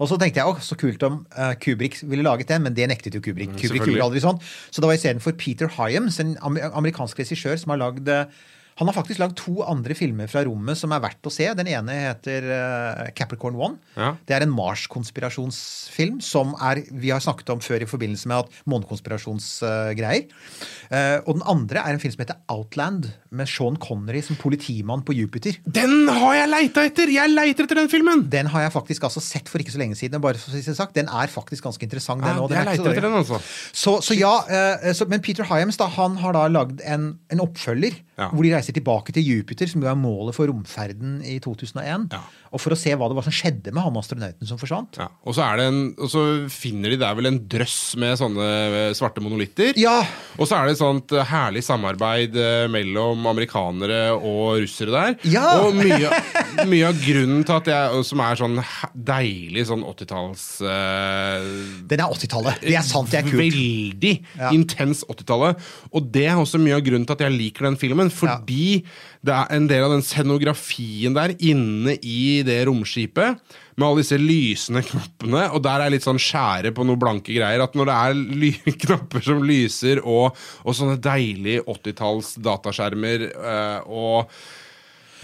[0.02, 2.88] Og så tenkte jeg åh, så kult om eh, Kubrick ville laget den, men det
[2.90, 3.52] nektet jo Kubrick.
[3.52, 3.94] Kubrick selvfølgelig.
[3.94, 4.40] gjorde aldri sånn.
[4.70, 8.26] Så det var istedenfor Peter Hyams, en amerikansk regissør som har lagd eh,
[8.80, 11.46] han har faktisk lagd to andre filmer fra rommet som er verdt å se.
[11.54, 13.78] Den ene heter eh, Capricorn One.
[13.94, 14.14] Ja.
[14.26, 18.62] Det er en Mars-konspirasjonsfilm som er, vi har snakket om før i forbindelse med at
[18.70, 20.26] månekonspirasjonsgreier.
[20.90, 25.02] Eh, og den andre er en film som heter Outland, med Sean Connery som politimann
[25.06, 25.56] på Jupiter.
[25.66, 27.10] Den har jeg leita etter!
[27.10, 28.22] Jeg leiter etter den filmen!
[28.30, 30.22] Den har jeg faktisk altså sett for ikke så lenge siden.
[30.22, 30.94] bare for å sagt.
[30.94, 32.22] Den er faktisk ganske interessant.
[32.22, 33.40] Den, Ja, jeg så leiter etter den, altså.
[33.74, 37.42] Så, så ja, eh, så, Men Peter Hyams da, han har da lagd en, en
[37.42, 38.28] oppfølger Ja.
[38.30, 42.08] hvor de reiser tilbake til Jupiter, som jo er målet for romferden i 2001.
[42.14, 42.22] Ja.
[42.54, 44.96] Og for å se hva det var som skjedde med han astronauten som forsvant.
[44.96, 46.22] Ja, og, så er det en, og så
[46.54, 49.74] finner de der vel en drøss med sånne eh, svarte monolitter.
[49.76, 49.98] Ja,
[50.38, 55.16] Og så er det et sånt eh, herlig samarbeid eh, mellom amerikanere og russere der.
[55.34, 55.44] Ja!
[55.66, 56.12] Og mye,
[56.70, 58.56] mye av grunnen til at jeg Som er sånn
[58.94, 61.42] deilig sånn 80-talls uh,
[61.90, 62.62] Den er 80-tallet.
[62.62, 63.40] Det er sant, det er kult.
[63.42, 64.50] Veldig Ja.
[64.54, 65.58] intens 80-tallet.
[65.94, 68.10] Og det er også mye av grunnen til at jeg liker den filmen.
[68.14, 68.53] Fordi
[69.24, 73.40] det er en del av den scenografien der inne i det romskipet.
[73.74, 75.48] Med alle disse lysende knappene.
[75.56, 77.64] Og der er litt sånn skjære på noen blanke greier.
[77.64, 84.30] At når det er knapper som lyser, og, og sånne deilige 80-talls dataskjermer eh, og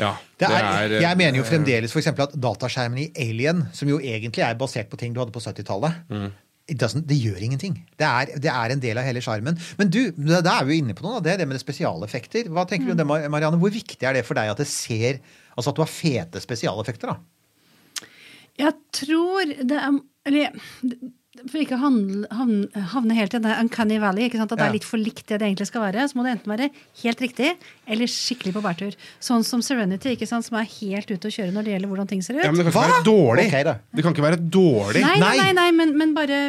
[0.00, 3.98] ja, Det er, jeg mener jo eh, fremdeles eksempel at dataskjermen i Alien, som jo
[4.00, 6.30] egentlig er basert på ting du hadde på 70-tallet Mm.
[6.70, 7.76] Det gjør ingenting.
[7.98, 9.58] Det er, det er en del av hele sjarmen.
[9.80, 11.18] Men du, da er vi jo inne på noe.
[11.18, 12.50] av Det det med det spesialeffekter.
[12.52, 13.60] Hva tenker du om det, Marianne?
[13.60, 15.22] Hvor viktig er det for deg at det ser
[15.58, 17.10] Altså at du har fete spesialeffekter?
[17.10, 18.06] da?
[18.60, 19.98] Jeg tror det er
[20.30, 20.54] Eller
[21.30, 24.50] for ikke å havne, helt i det uncanny valley, ikke sant?
[24.50, 26.50] at det er litt for likt det det egentlig skal være, så må det enten
[26.50, 26.66] være
[27.04, 27.52] helt riktig
[27.86, 28.96] eller skikkelig på bærtur.
[29.22, 30.48] Sånn som Serenity, ikke sant?
[30.48, 32.42] som er helt ute å kjøre når det gjelder hvordan ting ser ut.
[32.42, 32.96] Ja, men det kan ikke Hva?
[32.96, 33.46] være dårlig.
[33.46, 33.70] Okay.
[33.94, 35.04] Det kan ikke være dårlig.
[35.06, 35.32] Nei, Nei.
[35.38, 36.40] nei, nei men, men bare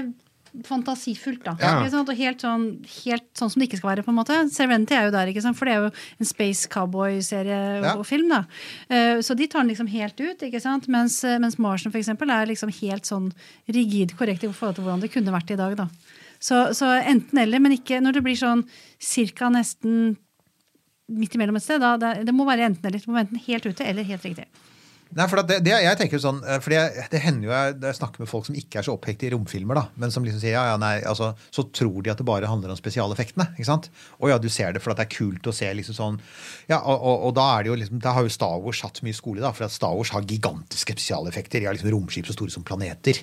[0.67, 1.53] fantasifullt, da.
[1.61, 1.77] Ja.
[1.79, 2.09] Ikke sant?
[2.11, 2.65] Og helt sånn,
[3.05, 4.03] helt sånn som det ikke skal være.
[4.03, 5.57] på en måte Serenity er jo der, ikke sant?
[5.57, 7.95] for det er jo en space cowboy-serie Ja.
[7.95, 8.29] og film.
[8.29, 8.41] da
[8.91, 10.87] Uh, Så de tar den liksom helt ut, ikke sant?
[10.87, 13.31] Mens, eh, mens Marsen for eksempel, er liksom helt sånn
[13.69, 15.75] rigid korrekt i forhold til hvordan det kunne vært i dag.
[15.77, 15.87] da
[16.39, 18.65] Så, så enten eller, men ikke når det blir sånn
[18.99, 20.17] cirka nesten
[21.07, 21.79] midt imellom et sted.
[21.81, 22.99] Da, det, det må være enten eller.
[22.99, 24.45] Det må være enten helt ute eller helt riktig.
[25.11, 28.23] Nei, for det, det, jeg tenker sånn, for det, Det hender jo jeg, jeg snakker
[28.23, 30.63] med folk som ikke er så opphengt i romfilmer, da, men som liksom sier ja,
[30.71, 33.49] ja, nei, altså, så tror de at det bare handler om spesialeffektene.
[33.57, 33.89] ikke sant?
[34.21, 36.19] Og ja, du ser det for at det er kult å se liksom sånn
[36.69, 39.01] ja, Og, og, og da er det jo liksom, da har jo Star Wars hatt
[39.03, 41.59] mye skole, da, for at Star Wars har gigantiske spesialeffekter.
[41.59, 43.19] De har liksom romskip så store som planeter.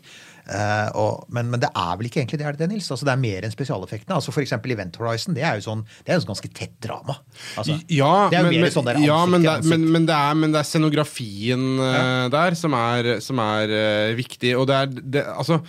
[0.48, 2.88] Eh, og, men, men det er vel ikke egentlig det, er det det, Nils?
[2.88, 4.16] Altså, det er mer enn spesialeffektene.
[4.16, 6.76] altså For eksempel Event Horizon, det er jo sånn, det er jo sånn ganske tett
[6.84, 7.18] drama.
[7.60, 10.38] Altså, Ja, det er men, men, sånn der ja men, det, men, men, det er,
[10.40, 14.54] men det er scenografien eh, der som er, som er uh, viktig.
[14.56, 15.60] Og det er, det, altså,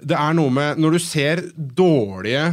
[0.00, 2.48] det er noe med Når du ser dårlige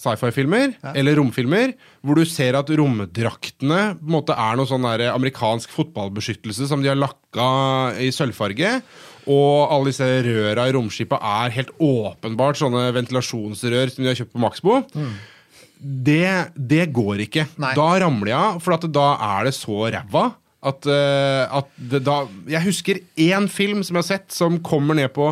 [0.00, 5.72] sci-fi-filmer eller romfilmer, hvor du ser at romdraktene på en måte er noe sånn amerikansk
[5.74, 7.50] fotballbeskyttelse som de har lakka
[8.00, 8.78] i sølvfarge.
[9.26, 14.34] Og alle disse røra i romskipet er helt åpenbart sånne ventilasjonsrør som de har kjøpt
[14.36, 14.80] på Maxbo.
[15.80, 17.46] Det, det går ikke.
[17.60, 17.72] Nei.
[17.78, 20.26] Da ramler jeg av, for at da er det så ræva.
[20.60, 24.98] At, uh, at det da Jeg husker én film som jeg har sett, som kommer
[24.98, 25.30] ned på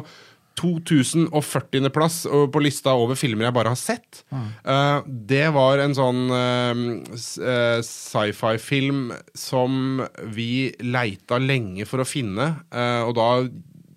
[0.59, 1.90] 2040.
[1.94, 4.22] plass på lista over filmer jeg bare har sett.
[4.33, 6.83] Eh, det var en sånn uh,
[7.14, 10.03] eh, sci-fi-film som
[10.35, 13.27] vi leita lenge for å finne, Uh, og da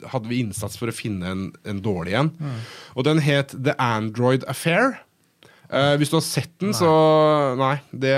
[0.09, 2.33] hadde vi innsats for å finne en, en dårlig en.
[2.95, 4.99] Og den het The Android Affair.
[5.71, 6.91] Uh, hvis du har sett den, så
[7.59, 8.15] Nei, det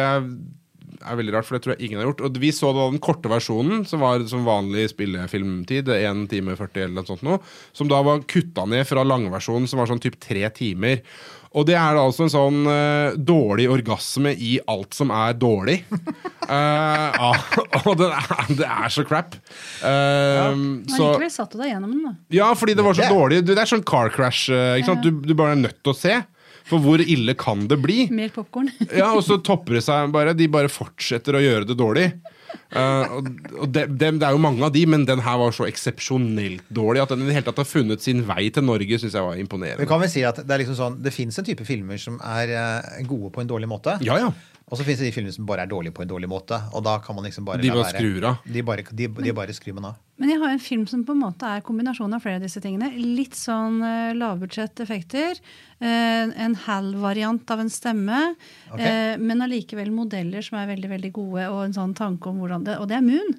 [1.03, 2.23] er veldig rart, for det tror jeg ingen har gjort.
[2.25, 6.85] Og vi så da den korte versjonen, som var som vanlig spillefilmtid, 1 time 40
[6.85, 7.39] eller noe sånt noe,
[7.75, 11.03] som da var kutta ned fra langversjonen, som var sånn typ tre timer.
[11.53, 15.75] Og det er da altså en sånn uh, dårlig orgasme i alt som er dårlig.
[16.49, 17.29] uh,
[17.85, 19.35] og det er, det er så crap.
[19.85, 22.13] Eh, Men så likevel satt du deg gjennom den, da.
[22.33, 23.41] ja, fordi det var så Det- dårlig.
[23.45, 24.47] Du, Det er sånn car crash.
[24.49, 25.05] Ikke sant?
[25.05, 26.17] Du, du bare er nødt til å se.
[26.63, 28.05] For hvor ille kan det bli?
[28.15, 28.69] Mer popkorn.
[28.95, 30.33] Ja, Og så topper det seg bare.
[30.37, 32.07] De bare fortsetter å gjøre det dårlig.
[32.73, 33.29] Eh, og
[33.63, 36.65] og det, det, det er jo mange av de, men den her var så eksepsjonelt
[36.73, 39.25] dårlig at den i det hele tatt har funnet sin vei til Norge, syns jeg
[39.25, 39.83] var imponerende.
[39.83, 42.17] Men kan vi si at Det er liksom sånn, det fins en type filmer som
[42.19, 43.97] er eh, gode på en dårlig måte.
[44.05, 44.31] Ja, ja.
[44.73, 46.57] Og så fins det de filmene som bare er dårlige på en dårlig måte.
[46.73, 48.39] Og da kan man liksom bare De bare skrur av.
[48.55, 49.99] De bare, de, de bare skrur man av.
[50.17, 52.61] Men jeg har en film som på en måte er kombinasjonen av flere av disse
[52.63, 52.89] tingene.
[52.97, 55.37] Litt sånn uh, lavbudsjett effekter.
[55.77, 58.23] eh, en halv variant av en stemme.
[58.71, 59.13] Okay.
[59.13, 62.65] Uh, men allikevel modeller som er veldig veldig gode, og en sånn tanke om hvordan
[62.65, 63.33] det Og det er Moon.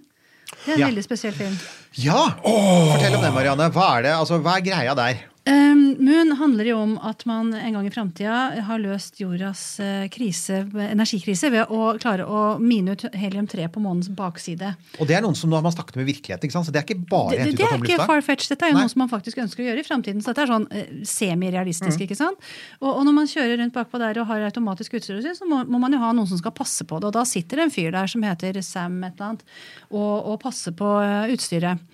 [0.55, 0.87] Det er en Ja.
[0.93, 1.59] veldig spesiell film.
[1.99, 2.31] Ja!
[2.45, 3.71] Fortell om det, Marianne.
[3.75, 5.25] Hva er det, altså, hva er greia der?
[5.45, 10.07] Um, Moon handler jo om at man en gang i framtida har løst jordas eh,
[10.09, 14.71] krise, energikrise ved å klare å mine ut helium-3 på månens bakside.
[14.97, 16.71] Og det er noen som nå har man snakket med virkeligheten, ikke sant?
[16.71, 18.55] Så det er ikke bare Det, det av er ikke far-fetched.
[18.55, 18.87] Dette er jo Nei.
[18.87, 20.25] noe som man faktisk ønsker å gjøre i framtiden.
[20.25, 22.01] Så dette er sånn eh, semirealistisk.
[22.01, 22.07] Mm.
[22.09, 22.51] ikke sant?
[22.81, 25.85] Og, og når man kjører rundt bakpå der og har automatisk utstyr, så må, må
[25.85, 27.13] man jo ha noen som skal passe på det.
[27.13, 29.49] Og da sitter det en fyr der som heter Sam et eller annet,
[29.93, 31.85] og, og passer på eh, utstyret.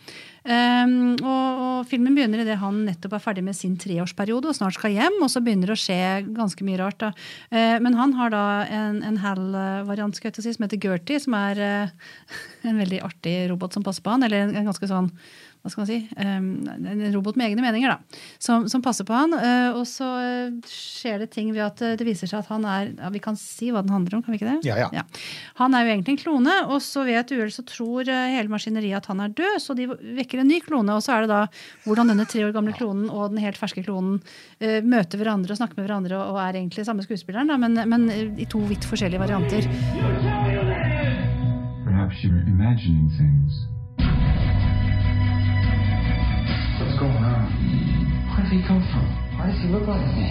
[0.40, 4.79] Um, og, og filmen begynner idet han nettopp er ferdig med sin treårsperiode og snart
[4.79, 5.18] skal hjem.
[5.20, 6.00] Og så begynner det å skje
[6.37, 7.00] ganske mye rart.
[7.03, 7.12] da.
[7.53, 11.61] Uh, men han har da en, en HAL-variant jeg si, som heter Gertie, som er
[11.61, 12.11] uh,
[12.68, 14.24] en veldig artig robot som passer på han.
[14.26, 15.12] Eller en, en ganske sånn
[15.61, 16.44] hva skal man si, um,
[16.88, 19.35] en robot med egne meninger, da, som, som passer på han.
[19.37, 22.64] eh, og så eh, skjer det ting ved at eh, det viser seg at han
[22.64, 24.70] er ja, Vi kan si hva den handler om, kan vi ikke det?
[24.70, 25.03] Ja, ja.
[25.61, 29.03] Han er jo egentlig en klone, og så ved et uhell så tror hele maskineriet
[29.03, 30.96] at han er død, så de vekker en ny klone.
[30.96, 31.42] Og så er det da
[31.85, 34.20] hvordan denne tre år gamle klonen og den helt ferske klonen
[34.61, 38.09] møter hverandre og snakker med hverandre og, er egentlig samme skuespilleren, da, men, men
[38.40, 39.68] i to vidt forskjellige varianter.
[41.85, 43.80] Perhaps you're imagining things.
[46.90, 47.46] What's going on?
[48.35, 49.07] Where did he come from?
[49.38, 50.26] Why does he look like me?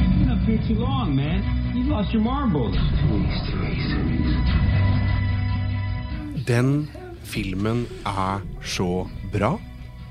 [0.00, 1.44] You've been up here too long, man.
[1.76, 2.72] You've lost your marbles.
[2.96, 3.84] Two weeks.
[6.48, 6.88] Den
[7.28, 9.58] filmen er så bra.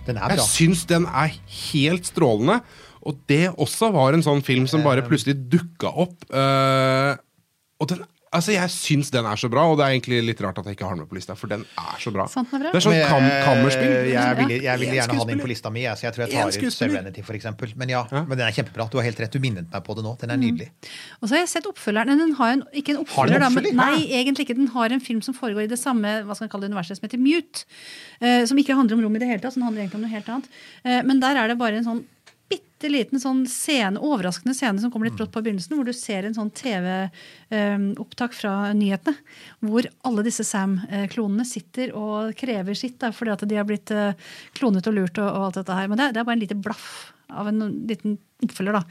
[0.05, 0.45] Den er Jeg bra.
[0.45, 1.33] syns den er
[1.73, 2.61] helt strålende.
[3.01, 6.29] Og det også var en sånn film som bare plutselig dukka opp.
[6.29, 7.17] Uh,
[7.81, 10.57] og den, altså Jeg syns den er så bra, og det er egentlig litt rart
[10.61, 12.25] at jeg ikke har den med på lista, for den er så bra.
[12.31, 12.71] Sant den er bra?
[12.71, 13.93] Det er sånn Men, kam kammerspill.
[14.11, 15.83] Jeg vil, jeg vil gjerne ha den inn på lista mi.
[15.99, 16.77] Så jeg tror jeg tar ut.
[16.77, 17.73] Serenity, for eksempel.
[17.79, 18.23] Men ja, Ja.
[18.23, 18.87] men den er kjempebra.
[18.91, 19.31] Du har helt rett.
[19.35, 20.15] Du minnet meg på det nå.
[20.21, 20.69] Den er nydelig.
[21.21, 22.07] Og så har jeg sett oppfølgeren.
[22.13, 23.75] men Den har en, ikke en Har den oppfølger, da, men, oppfølger?
[23.75, 24.57] nei, egentlig ikke.
[24.61, 26.97] Den har en film som foregår i det samme hva skal man kalle det, universet
[27.01, 27.65] som heter Mute.
[28.21, 30.15] Uh, som ikke handler om rom i det hele tatt, som handler egentlig om noe
[30.15, 30.49] helt annet.
[30.85, 32.03] Uh, men der er det bare en sånn
[32.81, 36.25] bitte liten sånn scene, overraskende scene som kommer litt brått på begynnelsen, hvor du ser
[36.25, 39.17] en sånn TV-opptak fra nyhetene.
[39.61, 44.17] Hvor alle disse Sam-klonene sitter og krever sitt da, fordi at de har blitt eh,
[44.57, 45.91] klonet og lurt og, og alt dette her.
[45.91, 46.89] Men det, det er bare en lite blaff
[47.31, 48.81] av en liten oppfølger, da.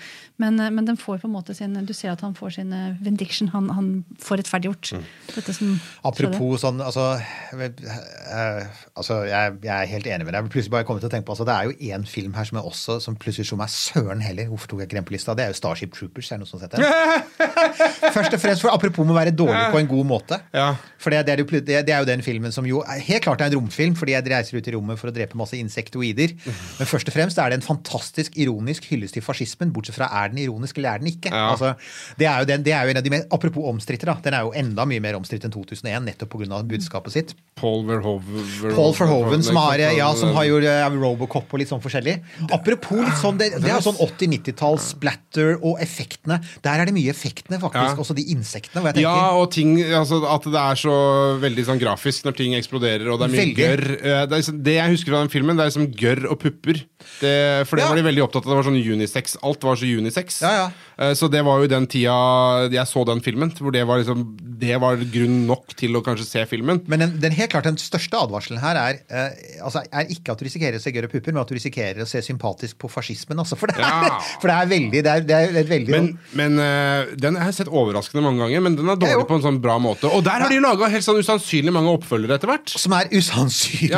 [0.43, 2.73] Men, eh, men den får på en måte sin Du ser at han får sin
[2.73, 3.49] eh, vendiction.
[3.55, 3.89] Han, han
[4.23, 4.93] får rettferdiggjort
[5.35, 5.77] dette som.
[6.07, 7.07] Apropos sånn altså,
[7.55, 10.43] eh, altså jeg, jeg er helt enig med deg.
[10.45, 12.49] Jeg plutselig bare kommet til å tenke på altså, Det er jo én film her
[12.49, 14.49] som jeg også Som plutselig slo meg søren heller.
[14.53, 15.35] Hvorfor tok jeg ikke den på lista?
[15.39, 16.31] Det er jo Starship Troopers.
[16.31, 16.85] Er det noe som heter.
[16.85, 18.11] sett?
[18.17, 20.41] Først og fremst for Apropos med å være dårlig på en god måte.
[20.55, 20.71] Ja.
[21.01, 23.25] For det, det, er jo, det, det er jo den filmen som jo er- helt
[23.25, 26.35] klart er en romfilm, fordi jeg reiser ut i rommet for å drepe masse insektoider.
[26.79, 30.29] Men først og fremst er det en fantastisk ironisk hyllest til fascismen, bortsett fra er
[30.33, 31.31] den ironisk eller er den ikke.
[31.33, 31.51] Ja.
[31.55, 31.75] Altså,
[32.19, 34.17] det, er jo den, det er jo en av de mer, Apropos omstridte, da.
[34.23, 36.63] Den er jo enda mye mer omstridt enn 2001, nettopp pga.
[36.67, 37.35] budskapet sitt.
[37.61, 41.83] Paul Verhoeven, Paul Verhoeven, som har, ja, som har gjort eh, Robocop og litt sånn
[41.85, 42.19] forskjellig.
[42.53, 46.41] Apropos litt sånn, det, det er sånn 80-90-tall splatter og effektene.
[46.65, 47.97] Der er det mye effektene, faktisk.
[47.97, 48.01] Ja.
[48.05, 48.81] Også de insektene.
[48.83, 50.95] Hvor jeg tenker, Ja, og ting, altså, at det er så
[51.43, 53.59] veldig sånn grafisk når ting eksploderer, og det er mye Veldig.
[53.61, 53.85] gørr.
[54.01, 56.83] Eh, Det, liksom- det jeg husker fra den filmen, det er liksom gørr og pupper.
[57.21, 57.89] Det, for det Ja.
[57.89, 58.51] var de veldig opptatt av.
[58.51, 59.37] Det var sånn unisex unisex.
[59.43, 60.43] Alt var så unisex.
[60.43, 60.71] Ja, ja.
[60.99, 64.37] Eh, Så det var jo den tida jeg så den filmen, hvor det var, liksom,
[64.61, 66.83] det var grunn nok til å kanskje se filmen.
[66.87, 70.39] Men den, den helt klart den største advarselen her er, eh, altså, er ikke at
[70.39, 73.39] du risikerer å se gørre pupper, men at du risikerer å se sympatisk på fascismen.
[73.39, 74.21] Altså, for, det er, Ja.
[74.41, 77.61] for det er veldig det er, det er veldig Men, men uh, den har jeg
[77.63, 80.11] sett overraskende mange ganger, men den er dårlig på en sånn bra måte.
[80.11, 82.75] Og der har de laga helt sånn usannsynlig mange oppfølgere etter hvert.
[82.81, 83.91] Som er usannsynlig,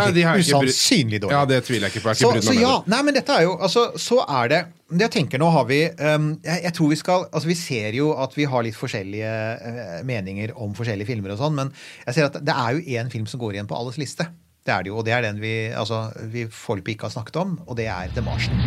[0.43, 1.35] usannsynlig dårlig.
[1.37, 2.13] Ja, det tviler jeg ikke på.
[2.15, 4.61] Jeg Så, ikke brydd så ja, nei, men dette er jo altså, Så er det
[5.01, 8.13] jeg tenker Nå har vi um, jeg, jeg tror vi skal Altså Vi ser jo
[8.21, 11.71] at vi har litt forskjellige eh, meninger om forskjellige filmer og sånn, men
[12.07, 14.27] jeg ser at det er jo én film som går igjen på alles liste.
[14.63, 17.39] Det er det jo, og det er den vi, altså, vi foreløpig ikke har snakket
[17.41, 18.59] om, og det er The Martian.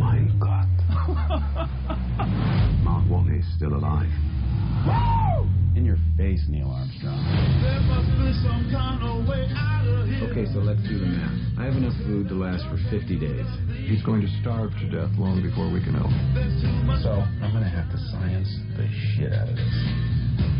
[0.00, 0.70] My God.
[2.86, 4.10] Mark Wally is still alive.
[5.76, 7.22] In your face, Neil Armstrong.
[7.62, 9.17] There must be some kind of
[10.38, 11.34] Okay, so let's do the math.
[11.58, 13.50] I have enough food to last for 50 days.
[13.90, 16.14] He's going to starve to death long before we can help.
[17.02, 17.10] So,
[17.42, 18.46] I'm gonna have to science
[18.78, 19.76] the shit out of this.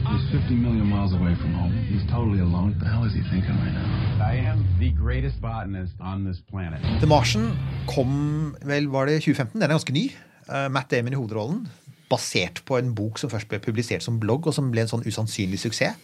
[0.03, 1.71] He's 50 million miles away from home.
[1.87, 2.75] He's totally alone.
[2.75, 3.87] What the hell is he thinking right now?
[4.19, 6.83] I am the greatest botanist on this planet.
[6.99, 7.55] The Martian
[7.87, 9.63] kom vel, var det 2015?
[9.63, 10.11] Den er ganske ny.
[10.51, 11.69] Uh, Matt Damon i hovedrollen.
[12.11, 15.07] Basert på en bok som først ble publisert som blogg, og som ble en sånn
[15.07, 15.95] usannsynlig suksess.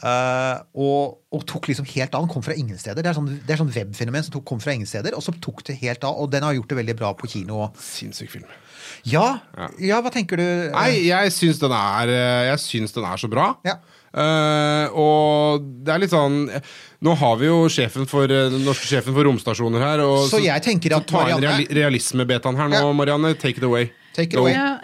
[0.00, 2.24] Eh, og, og tok liksom helt av.
[2.24, 3.04] Den kom fra ingen steder.
[3.04, 5.34] Det er sånn, det er sånn webfenomen som tok, kom fra ingen steder, og så
[5.44, 6.18] tok det helt av.
[6.22, 7.68] Og den har gjort det veldig bra på kino.
[7.78, 8.48] Sinnssyk film.
[9.08, 9.26] Ja,
[9.82, 10.46] ja hva tenker du?
[10.74, 13.52] Nei, jeg syns den er eh, Jeg syns den er så bra.
[13.66, 13.78] Ja.
[14.12, 16.42] Uh, og det er litt sånn
[17.00, 20.02] Nå har vi jo sjefen for, den norske sjefen for romstasjoner her.
[20.04, 22.92] Og Så jeg tenker at ta inn Marianne- reali realismebetaen her nå, Ja.
[22.92, 23.32] Marianne.
[23.40, 23.88] Take it away.
[24.12, 24.52] Take it away.
[24.52, 24.78] Ja.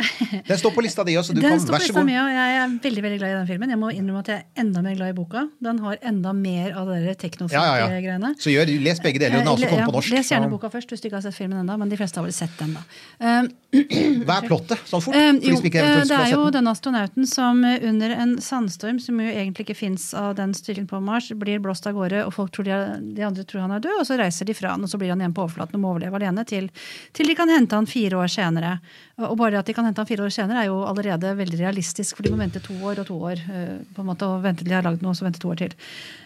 [0.47, 1.35] Den står på lista di også.
[1.37, 2.09] Du Den kan, står på vær så lista god.
[2.09, 3.72] mi, og jeg er veldig veldig glad i den filmen.
[3.74, 5.45] Jeg må innrømme at jeg er enda mer glad i boka.
[5.68, 7.16] Den har enda mer av det
[7.53, 8.33] Ja, ja, ja.
[8.41, 9.39] Så gjør, les begge deler.
[9.39, 10.11] Den har også Eh, kommet på norsk.
[10.14, 12.24] Les gjerne boka først hvis du ikke har sett filmen ennå, men de fleste har
[12.24, 12.83] vel sett den, da.
[13.20, 13.51] Um,
[14.24, 14.81] Hva er plottet?
[14.89, 15.14] Sånn fort?
[15.14, 16.62] Eh, jo, eh, det er jo den.
[16.62, 20.89] den astronauten som eh, under en sandstorm, som jo egentlig ikke fins av den styrken
[20.89, 23.76] på Mars, blir blåst av gårde, og folk tror de, er, de andre tror han
[23.76, 25.76] er død, og så reiser de fra han, og så blir han igjen på overflaten
[25.76, 26.70] og må overleve alene til,
[27.12, 28.79] til de kan hente han fire år senere.
[29.19, 32.16] Og bare at de kan hente han fire år senere, er jo allerede veldig realistisk,
[32.16, 33.41] for de må vente to år og to år.
[33.51, 35.59] eh, på en måte, og vente til de har lagd noe, så vente to år
[35.59, 35.75] til.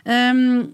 [0.04, 0.68] Um,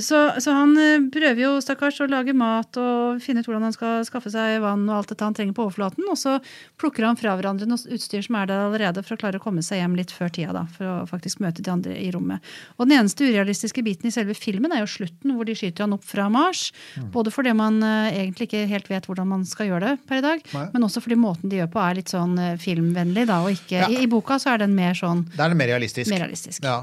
[0.00, 3.74] så, så han eh, prøver jo stakkars å lage mat og finne ut hvordan han
[3.76, 6.06] skal skaffe seg vann og alt dette han trenger på overflaten.
[6.08, 6.38] Og så
[6.80, 9.60] plukker han fra hverandre noe utstyr som er der allerede, for å klare å komme
[9.62, 10.54] seg hjem litt før tida.
[10.56, 12.40] da, For å faktisk møte de andre i rommet.
[12.78, 15.92] Og den eneste urealistiske biten i selve filmen er jo slutten, hvor de skyter han
[15.98, 16.70] opp fra Mars.
[17.12, 20.24] Både fordi man eh, egentlig ikke helt vet hvordan man skal gjøre det per i
[20.24, 20.64] dag, Nei.
[20.72, 23.26] men også fordi måten de gjør på er litt sånn eh, filmvennlig.
[23.28, 23.90] da, og ikke, Ja.
[23.92, 26.08] i, I boka så er den mer sånn Det er det mer realistisk.
[26.10, 26.64] mer realistisk.
[26.64, 26.80] Ja.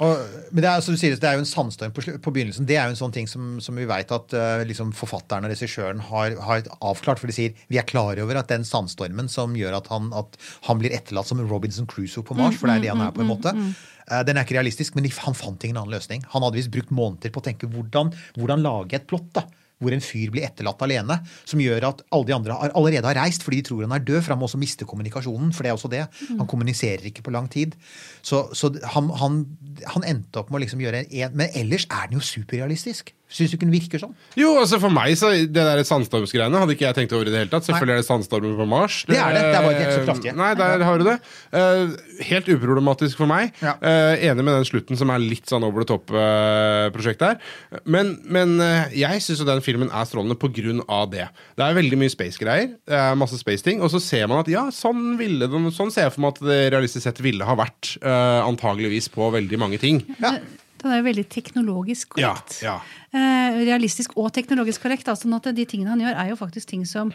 [0.00, 2.64] Og, men det er, som du sier, det er jo en sandstorm på, på begynnelsen.
[2.68, 5.52] Det er jo en sånn ting som, som vi vet at uh, liksom forfatteren og
[5.52, 7.20] regissøren har, har avklart.
[7.20, 10.40] For de sier vi er klar over at den sandstormen som gjør at han, at
[10.70, 13.24] han blir etterlatt som Robinson Crusoe på Mars, for det er det han er på
[13.24, 16.24] en måte, eh, den er ikke realistisk, men han fant ingen annen løsning.
[16.32, 19.28] Han hadde visst brukt måneder på å tenke hvordan, hvordan lage et plott.
[19.36, 19.44] da
[19.80, 21.18] hvor en fyr blir etterlatt alene,
[21.48, 24.04] som gjør at alle de andre har, allerede har reist fordi de tror han er
[24.04, 25.54] død, for han må også miste kommunikasjonen.
[25.56, 26.04] for det er også det.
[26.28, 27.76] Han kommuniserer ikke på lang tid.
[28.22, 29.40] Så, så han, han,
[29.86, 33.14] han endte opp med å liksom gjøre en Men ellers er den jo superrealistisk.
[33.30, 34.14] Syns du ikke den virker sånn?
[34.38, 37.44] Jo, altså for meg så Det der sandstormsgreiene hadde ikke jeg tenkt over i det
[37.44, 37.66] hele tatt.
[37.68, 38.96] Selvfølgelig er det sandstormer på Mars.
[39.06, 40.34] Det er det, det er bare ikke så kraftige.
[40.40, 41.16] Nei, der har du det.
[41.54, 41.94] Eh,
[42.30, 43.54] helt uproblematisk for meg.
[43.62, 43.76] Ja.
[43.78, 47.38] Eh, enig med den slutten som er litt sånn over the top-prosjekt der.
[47.84, 51.28] Men, men eh, jeg syns den filmen er strålende på grunn av det.
[51.58, 52.74] Det er veldig mye space-greier.
[52.90, 53.80] Er masse space-ting.
[53.84, 56.60] Og så ser man at ja, sånn, ville sånn ser jeg for meg at det
[56.74, 57.94] realistisk sett ville ha vært.
[58.02, 60.02] eh, antageligvis på veldig mange ting.
[60.20, 60.36] Ja.
[60.82, 62.60] Den er jo veldig teknologisk korrekt.
[62.64, 62.78] ja.
[63.12, 65.04] Eh, realistisk og teknologisk korrekt.
[65.06, 67.10] Da, sånn at de tingene han gjør, er jo faktisk ting som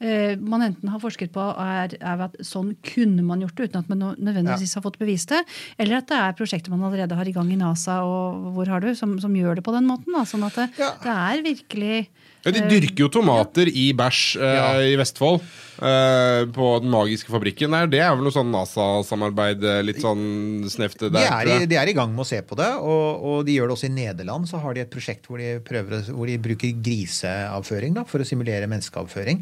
[0.00, 3.82] eh, man enten har forsket på er, er at sånn kunne man gjort det, uten
[3.82, 5.42] at man nø- nødvendigvis har fått bevist det,
[5.78, 8.80] eller at det er prosjekter man allerede har i gang i NASA og hvor har
[8.80, 10.14] du, som, som gjør det på den måten.
[10.16, 10.94] Da, sånn at det, Ja.
[11.04, 12.08] det er virkelig
[12.44, 14.68] Ja, de dyrker jo tomater i bæsj eh, Ja.
[14.80, 15.42] i Vestfold.
[15.80, 17.86] eh, på Den magiske fabrikken der.
[17.86, 21.88] Det er vel noe sånn NASA-samarbeid, eh, litt sånn snevt De er, i, de er
[21.88, 24.48] i gang med å se på det, og, og de gjør det også i Nederland.
[24.48, 28.28] Så har de et prosjekt hvor de, prøver, hvor de bruker griseavføring da, for å
[28.28, 29.40] simulere menneskeavføring.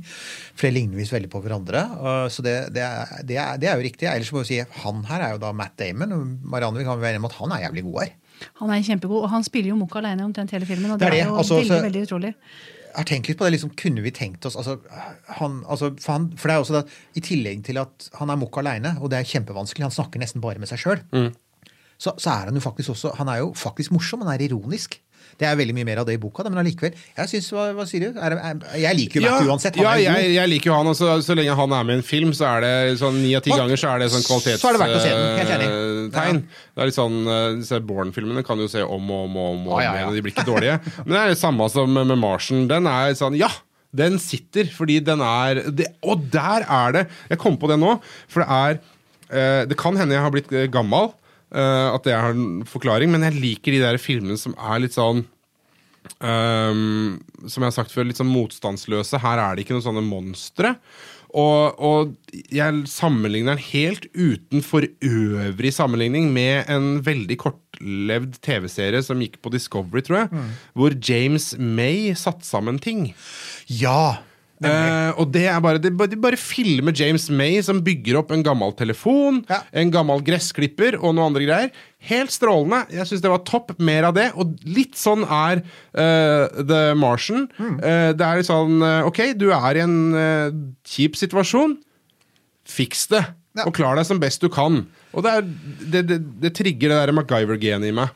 [0.54, 1.84] For det ligner visst veldig på hverandre.
[1.98, 4.06] Uh, Så det, det, er, det, er, det er jo riktig.
[4.10, 6.12] Ellers må vi si han her er jo da Matt Damon.
[6.14, 8.16] og Marianne vi kan være enige om at han er jævlig god her.
[8.62, 10.92] Han er kjempegod, og han spiller jo Munch alene omtrent hele filmen.
[10.94, 12.34] Og Det det er er, jo altså, veldig, så- veldig utrolig.
[12.98, 14.78] Har tenkt litt på det, liksom, Kunne vi tenkt oss altså,
[15.38, 18.32] han, altså, for, han, for det er også det at I tillegg til at han
[18.34, 21.04] er mokk aleine, og det er kjempevanskelig, han snakker nesten bare med seg sjøl,
[21.98, 25.00] så, så er han jo faktisk også Han er jo faktisk morsom, han er ironisk.
[25.38, 26.96] Det er veldig mye mer av det i boka, da, men allikevel.
[27.18, 28.18] Jeg synes, hva, hva sier du?
[28.18, 29.78] Er, er, jeg liker jo Matt uansett.
[29.78, 30.90] Han ja, er jo jeg, jeg liker jo han.
[30.92, 32.72] Og så, så lenge han er med i en film, så er det
[33.02, 34.80] sånn ni av ti ganger så er det sånn kvalitetstegn.
[36.08, 36.26] Så
[36.78, 39.48] det er litt sånn uh, Disse Born-filmene kan du jo se om og om og
[39.52, 40.10] om, og om Ja, ja, ja.
[40.14, 40.78] de blir ikke dårlige.
[41.04, 42.68] Men det er det samme som med, med Martian.
[42.70, 43.50] Den er sånn Ja!
[43.96, 47.04] Den sitter, fordi den er det, Og der er det!
[47.30, 47.94] Jeg kom på det nå,
[48.28, 48.76] for det er
[49.32, 51.14] eh, Det kan hende jeg har blitt eh, gammel,
[51.54, 54.96] eh, at det er en forklaring, men jeg liker de der filmene som er litt
[54.96, 55.24] sånn
[56.22, 59.20] um, som jeg har sagt før, litt sånn motstandsløse.
[59.22, 60.74] Her er det ikke noen sånne monstre.
[61.36, 69.02] Og, og jeg sammenligner den helt uten for øvrig sammenligning med en veldig kortlevd TV-serie
[69.04, 73.10] som gikk på Discovery, tror jeg, hvor James May satte sammen ting.
[73.68, 74.24] Ja!
[74.66, 78.42] Eh, og det er bare, det, de bare filmer James May som bygger opp en
[78.42, 79.60] gammel telefon, Ja.
[79.72, 81.70] en gammel gressklipper og noe andre greier.
[82.10, 82.84] Helt strålende.
[82.90, 83.74] Jeg syns det var topp.
[83.78, 84.32] Mer av det.
[84.34, 85.62] Og litt sånn er
[85.94, 87.46] uh, The Martian.
[87.58, 89.98] Eh, det er litt sånn OK, du er i en
[90.86, 91.78] kjip situasjon.
[92.68, 93.24] Fiks det.
[93.58, 93.64] Ja.
[93.66, 94.84] Og klar deg som best du kan.
[95.16, 95.48] Og det, er,
[95.94, 98.14] det, det, det trigger det der MacGyver-genet i meg.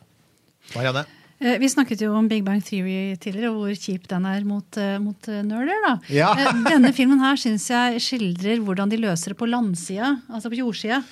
[0.77, 1.07] Marianne?
[1.43, 4.77] Eh, Vi snakket jo om Big Bang Theory tidligere, og hvor kjip den er mot,
[4.79, 5.75] eh, mot eh, nerder.
[5.87, 5.95] da.
[6.15, 6.33] Ja.
[6.69, 11.03] Denne filmen her syns jeg skildrer hvordan de løser det på landsida, altså på jordsida.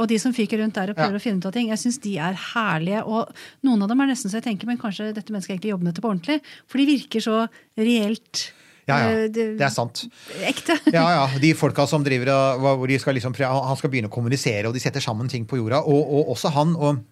[0.00, 1.18] Og de som fyker rundt der og prøver Ja.
[1.20, 1.68] å finne ut av ting.
[1.70, 3.04] Jeg syns de er herlige.
[3.06, 3.28] Og
[3.62, 5.94] noen av dem er nesten så jeg tenker, men kanskje dette mennesket egentlig jobber med
[5.94, 6.40] dette på ordentlig.
[6.66, 7.36] For de virker så
[7.78, 8.50] reelt
[8.88, 9.28] Ja, ja.
[9.28, 10.08] Det er sant.
[10.42, 10.74] ekte.
[10.90, 11.38] Ja, ja.
[11.38, 14.98] De folka som driver og skal liksom, Han skal begynne å kommunisere, og de setter
[15.00, 15.84] sammen ting på jorda.
[15.86, 16.74] Og, og også han.
[16.74, 17.04] og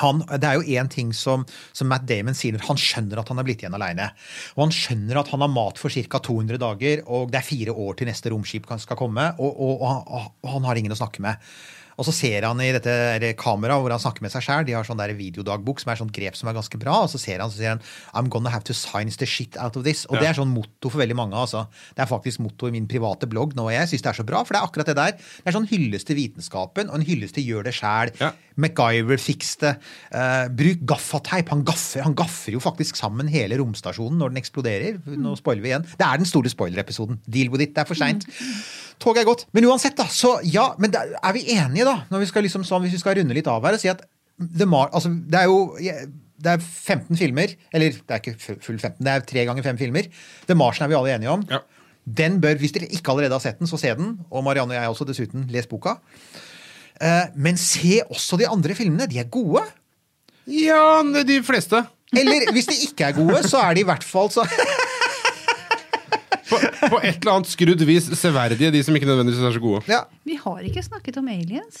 [0.00, 2.58] han, det er jo én ting som, som Matt Damon sier.
[2.68, 4.10] Han skjønner at han er blitt igjen aleine.
[4.56, 6.20] Og han skjønner at han har mat for ca.
[6.24, 9.30] 200 dager, og det er fire år til neste romskip skal komme.
[9.38, 11.42] Og, og, og, han, og han har ingen å snakke med.
[12.00, 14.66] Og så ser han i dette kameraet hvor han snakker med seg sjæl.
[14.66, 16.96] De har sånn der videodagbok som er sånn grep som er ganske bra.
[17.04, 17.84] Og så ser han så sier han
[18.16, 20.04] I'm gonna have to science the shit out of this.
[20.10, 21.38] Og det er sånn motto for veldig mange.
[21.38, 21.66] altså.
[21.94, 23.68] Det er faktisk motto i min private blogg nå.
[23.68, 25.18] og Jeg syns det er så bra, for det er akkurat det der.
[25.18, 28.14] Det er sånn hyllest til vitenskapen og en hyllest til gjør det sjæl.
[28.20, 28.34] Ja.
[28.60, 29.74] MacGyver, fiks det.
[30.14, 31.50] Eh, bruk gaffateip.
[31.52, 34.98] Han gaffer, han gaffer jo faktisk sammen hele romstasjonen når den eksploderer.
[35.18, 35.86] Nå spoiler vi igjen.
[35.98, 37.20] Det er den store spoiler-episoden.
[37.26, 37.74] Deal with it.
[37.74, 38.26] Det er for seint.
[39.02, 39.46] Toget er gått.
[39.56, 40.06] Men uansett, da.
[40.10, 42.00] Så ja, men da er vi enige, da?
[42.12, 44.04] Når vi skal liksom, sånn, hvis vi skal runde litt av her og si at
[44.58, 45.58] The Mar altså, det er jo
[46.44, 47.54] det er 15 filmer.
[47.74, 50.10] Eller det er ikke full 15, det er tre ganger fem filmer.
[50.48, 51.44] The Marsen er vi alle enige om.
[51.50, 51.62] Ja.
[52.04, 54.18] Den bør, Hvis dere ikke allerede har sett den, så se den.
[54.30, 55.46] Og Marianne og jeg også, dessuten.
[55.48, 55.96] Les boka.
[57.00, 59.08] Eh, men se også de andre filmene.
[59.10, 59.64] De er gode.
[60.46, 61.80] Ja, de fleste.
[62.14, 64.44] Eller hvis de ikke er gode, så er de i hvert fall så
[66.44, 66.58] På,
[66.92, 69.80] på et eller annet skrudd vis severdige, de som ikke nødvendigvis er så gode.
[69.88, 70.02] ja.
[70.28, 71.78] Vi har ikke snakket om aliens.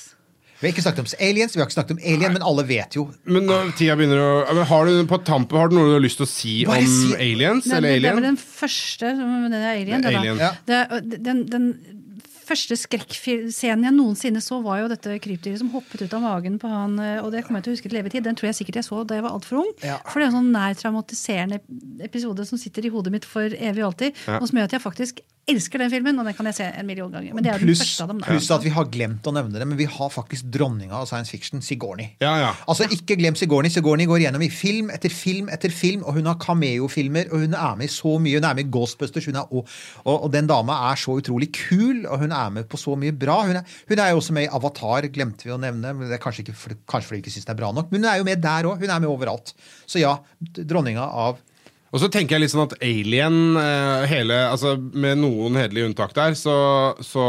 [0.60, 2.96] Vi har ikke snakket om aliens, vi har ikke snakket om alien, men alle vet
[2.96, 5.92] jo Men når tida begynner å men Har du på tampen Har du noe du
[5.98, 7.66] har lyst til å si Bare om si- aliens?
[7.66, 9.90] Det, eller det, det er vel den første som- er alien.
[9.90, 10.20] Det er det da.
[10.22, 10.38] alien.
[10.40, 10.52] Ja.
[10.70, 11.66] Det, den, den
[12.46, 16.70] første skrekkscenen jeg noensinne så, var jo dette krypdyret som hoppet ut av magen på
[16.70, 16.98] han.
[16.98, 18.24] eh, Og det kommer jeg til å huske til evig tid.
[18.24, 19.70] Den tror jeg sikkert jeg så da jeg var altfor ung.
[19.84, 19.98] Ja.
[20.08, 21.60] For det er en sånn nær traumatiserende
[22.04, 24.14] episode som sitter i hodet mitt for evig og alltid.
[24.28, 24.40] Ja.
[24.40, 26.86] Og som gjør at jeg faktisk elsker den filmen, og den kan jeg se en
[26.88, 27.34] million ganger.
[27.36, 28.20] Men det er den første av dem.
[28.22, 28.30] da.
[28.30, 31.28] pluss at vi har glemt å nevne det, men vi har faktisk dronninga av science
[31.28, 32.14] fiction, Sigourney.
[32.24, 32.54] Ja, ja.
[32.66, 33.68] Altså, ikke glem Sigourney.
[33.68, 37.52] Sigourney går gjennom i film etter film etter film, og hun har cameo-filmer, og hun
[37.60, 38.40] er med i så mye.
[38.40, 39.68] Hun er med i Ghostbusters, hun er, og,
[40.06, 43.14] og, og den dama er så utrolig kul, og hun er med på så mye
[43.16, 43.38] bra.
[43.48, 46.18] Hun er, hun er jo også med i Avatar, glemte vi å nevne, men det
[46.18, 48.20] er kanskje, ikke, kanskje fordi vi ikke syns det er bra nok, men hun er
[48.20, 48.82] jo med der òg.
[48.82, 49.54] Hun er med overalt.
[49.86, 51.40] Så ja, dronninga av
[51.94, 56.14] Og så tenker jeg litt sånn at Alien, eh, hele, altså med noen hederlige unntak
[56.16, 56.54] der, så,
[57.06, 57.26] så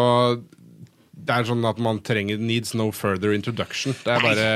[1.25, 3.95] det er sånn at man trenger needs no further introduction.
[4.05, 4.47] Det er bare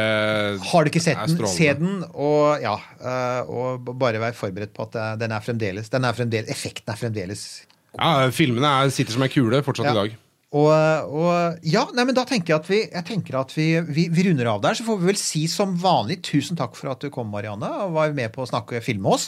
[0.69, 2.75] Har du ikke sett den, se den, og ja.
[3.01, 6.99] øh, Og bare vær forberedt på at den er fremdeles, den er fremdeles Effekten er
[6.99, 7.45] fremdeles
[7.97, 9.93] Ja, filmene er, sitter som ei kule fortsatt Ja.
[9.95, 10.17] i dag.
[10.49, 10.65] Og,
[11.13, 14.23] og ja, nei, men da tenker jeg at, vi, jeg tenker at vi, vi, vi
[14.25, 14.73] runder av der.
[14.79, 17.93] Så får vi vel si som vanlig tusen takk for at du kom, Marianne, og
[17.93, 19.27] var med på å snakke og filme oss.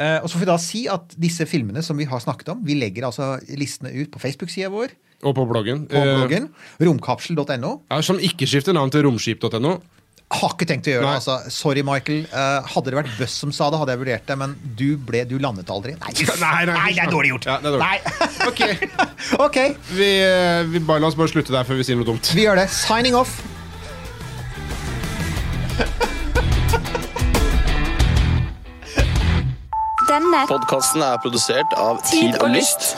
[0.00, 2.62] Eh, og så får vi da si at disse filmene som vi har snakket om,
[2.64, 4.96] vi legger altså listene ut på Facebook-sida vår,
[5.28, 5.84] Og på bloggen.
[5.92, 6.48] på Eh, bloggen,
[6.80, 7.74] romkapsel.no.
[7.92, 9.76] ja, som ikke skifter navn til romskip.no.
[10.34, 11.10] Har ikke tenkt å gjøre Nei.
[11.14, 11.20] det.
[11.22, 11.50] altså.
[11.54, 12.24] Sorry, Michael.
[12.32, 15.22] Uh, hadde det vært Buss som sa det, hadde jeg vurdert det, men du, ble,
[15.30, 15.94] du landet aldri.
[16.02, 17.46] Nei, Nei, nei, det er dårlig gjort.
[17.46, 17.86] Ja, det er dårlig.
[17.86, 18.22] Nei.
[18.46, 18.60] Ok,
[19.46, 19.74] okay.
[19.94, 22.30] vi, eh, vi bare, La oss bare slutte der før vi sier noe dumt.
[22.34, 22.66] vi gjør det.
[22.74, 23.38] Signing off.
[30.06, 32.94] Denne Podkasten er produsert av Tid og Lyst.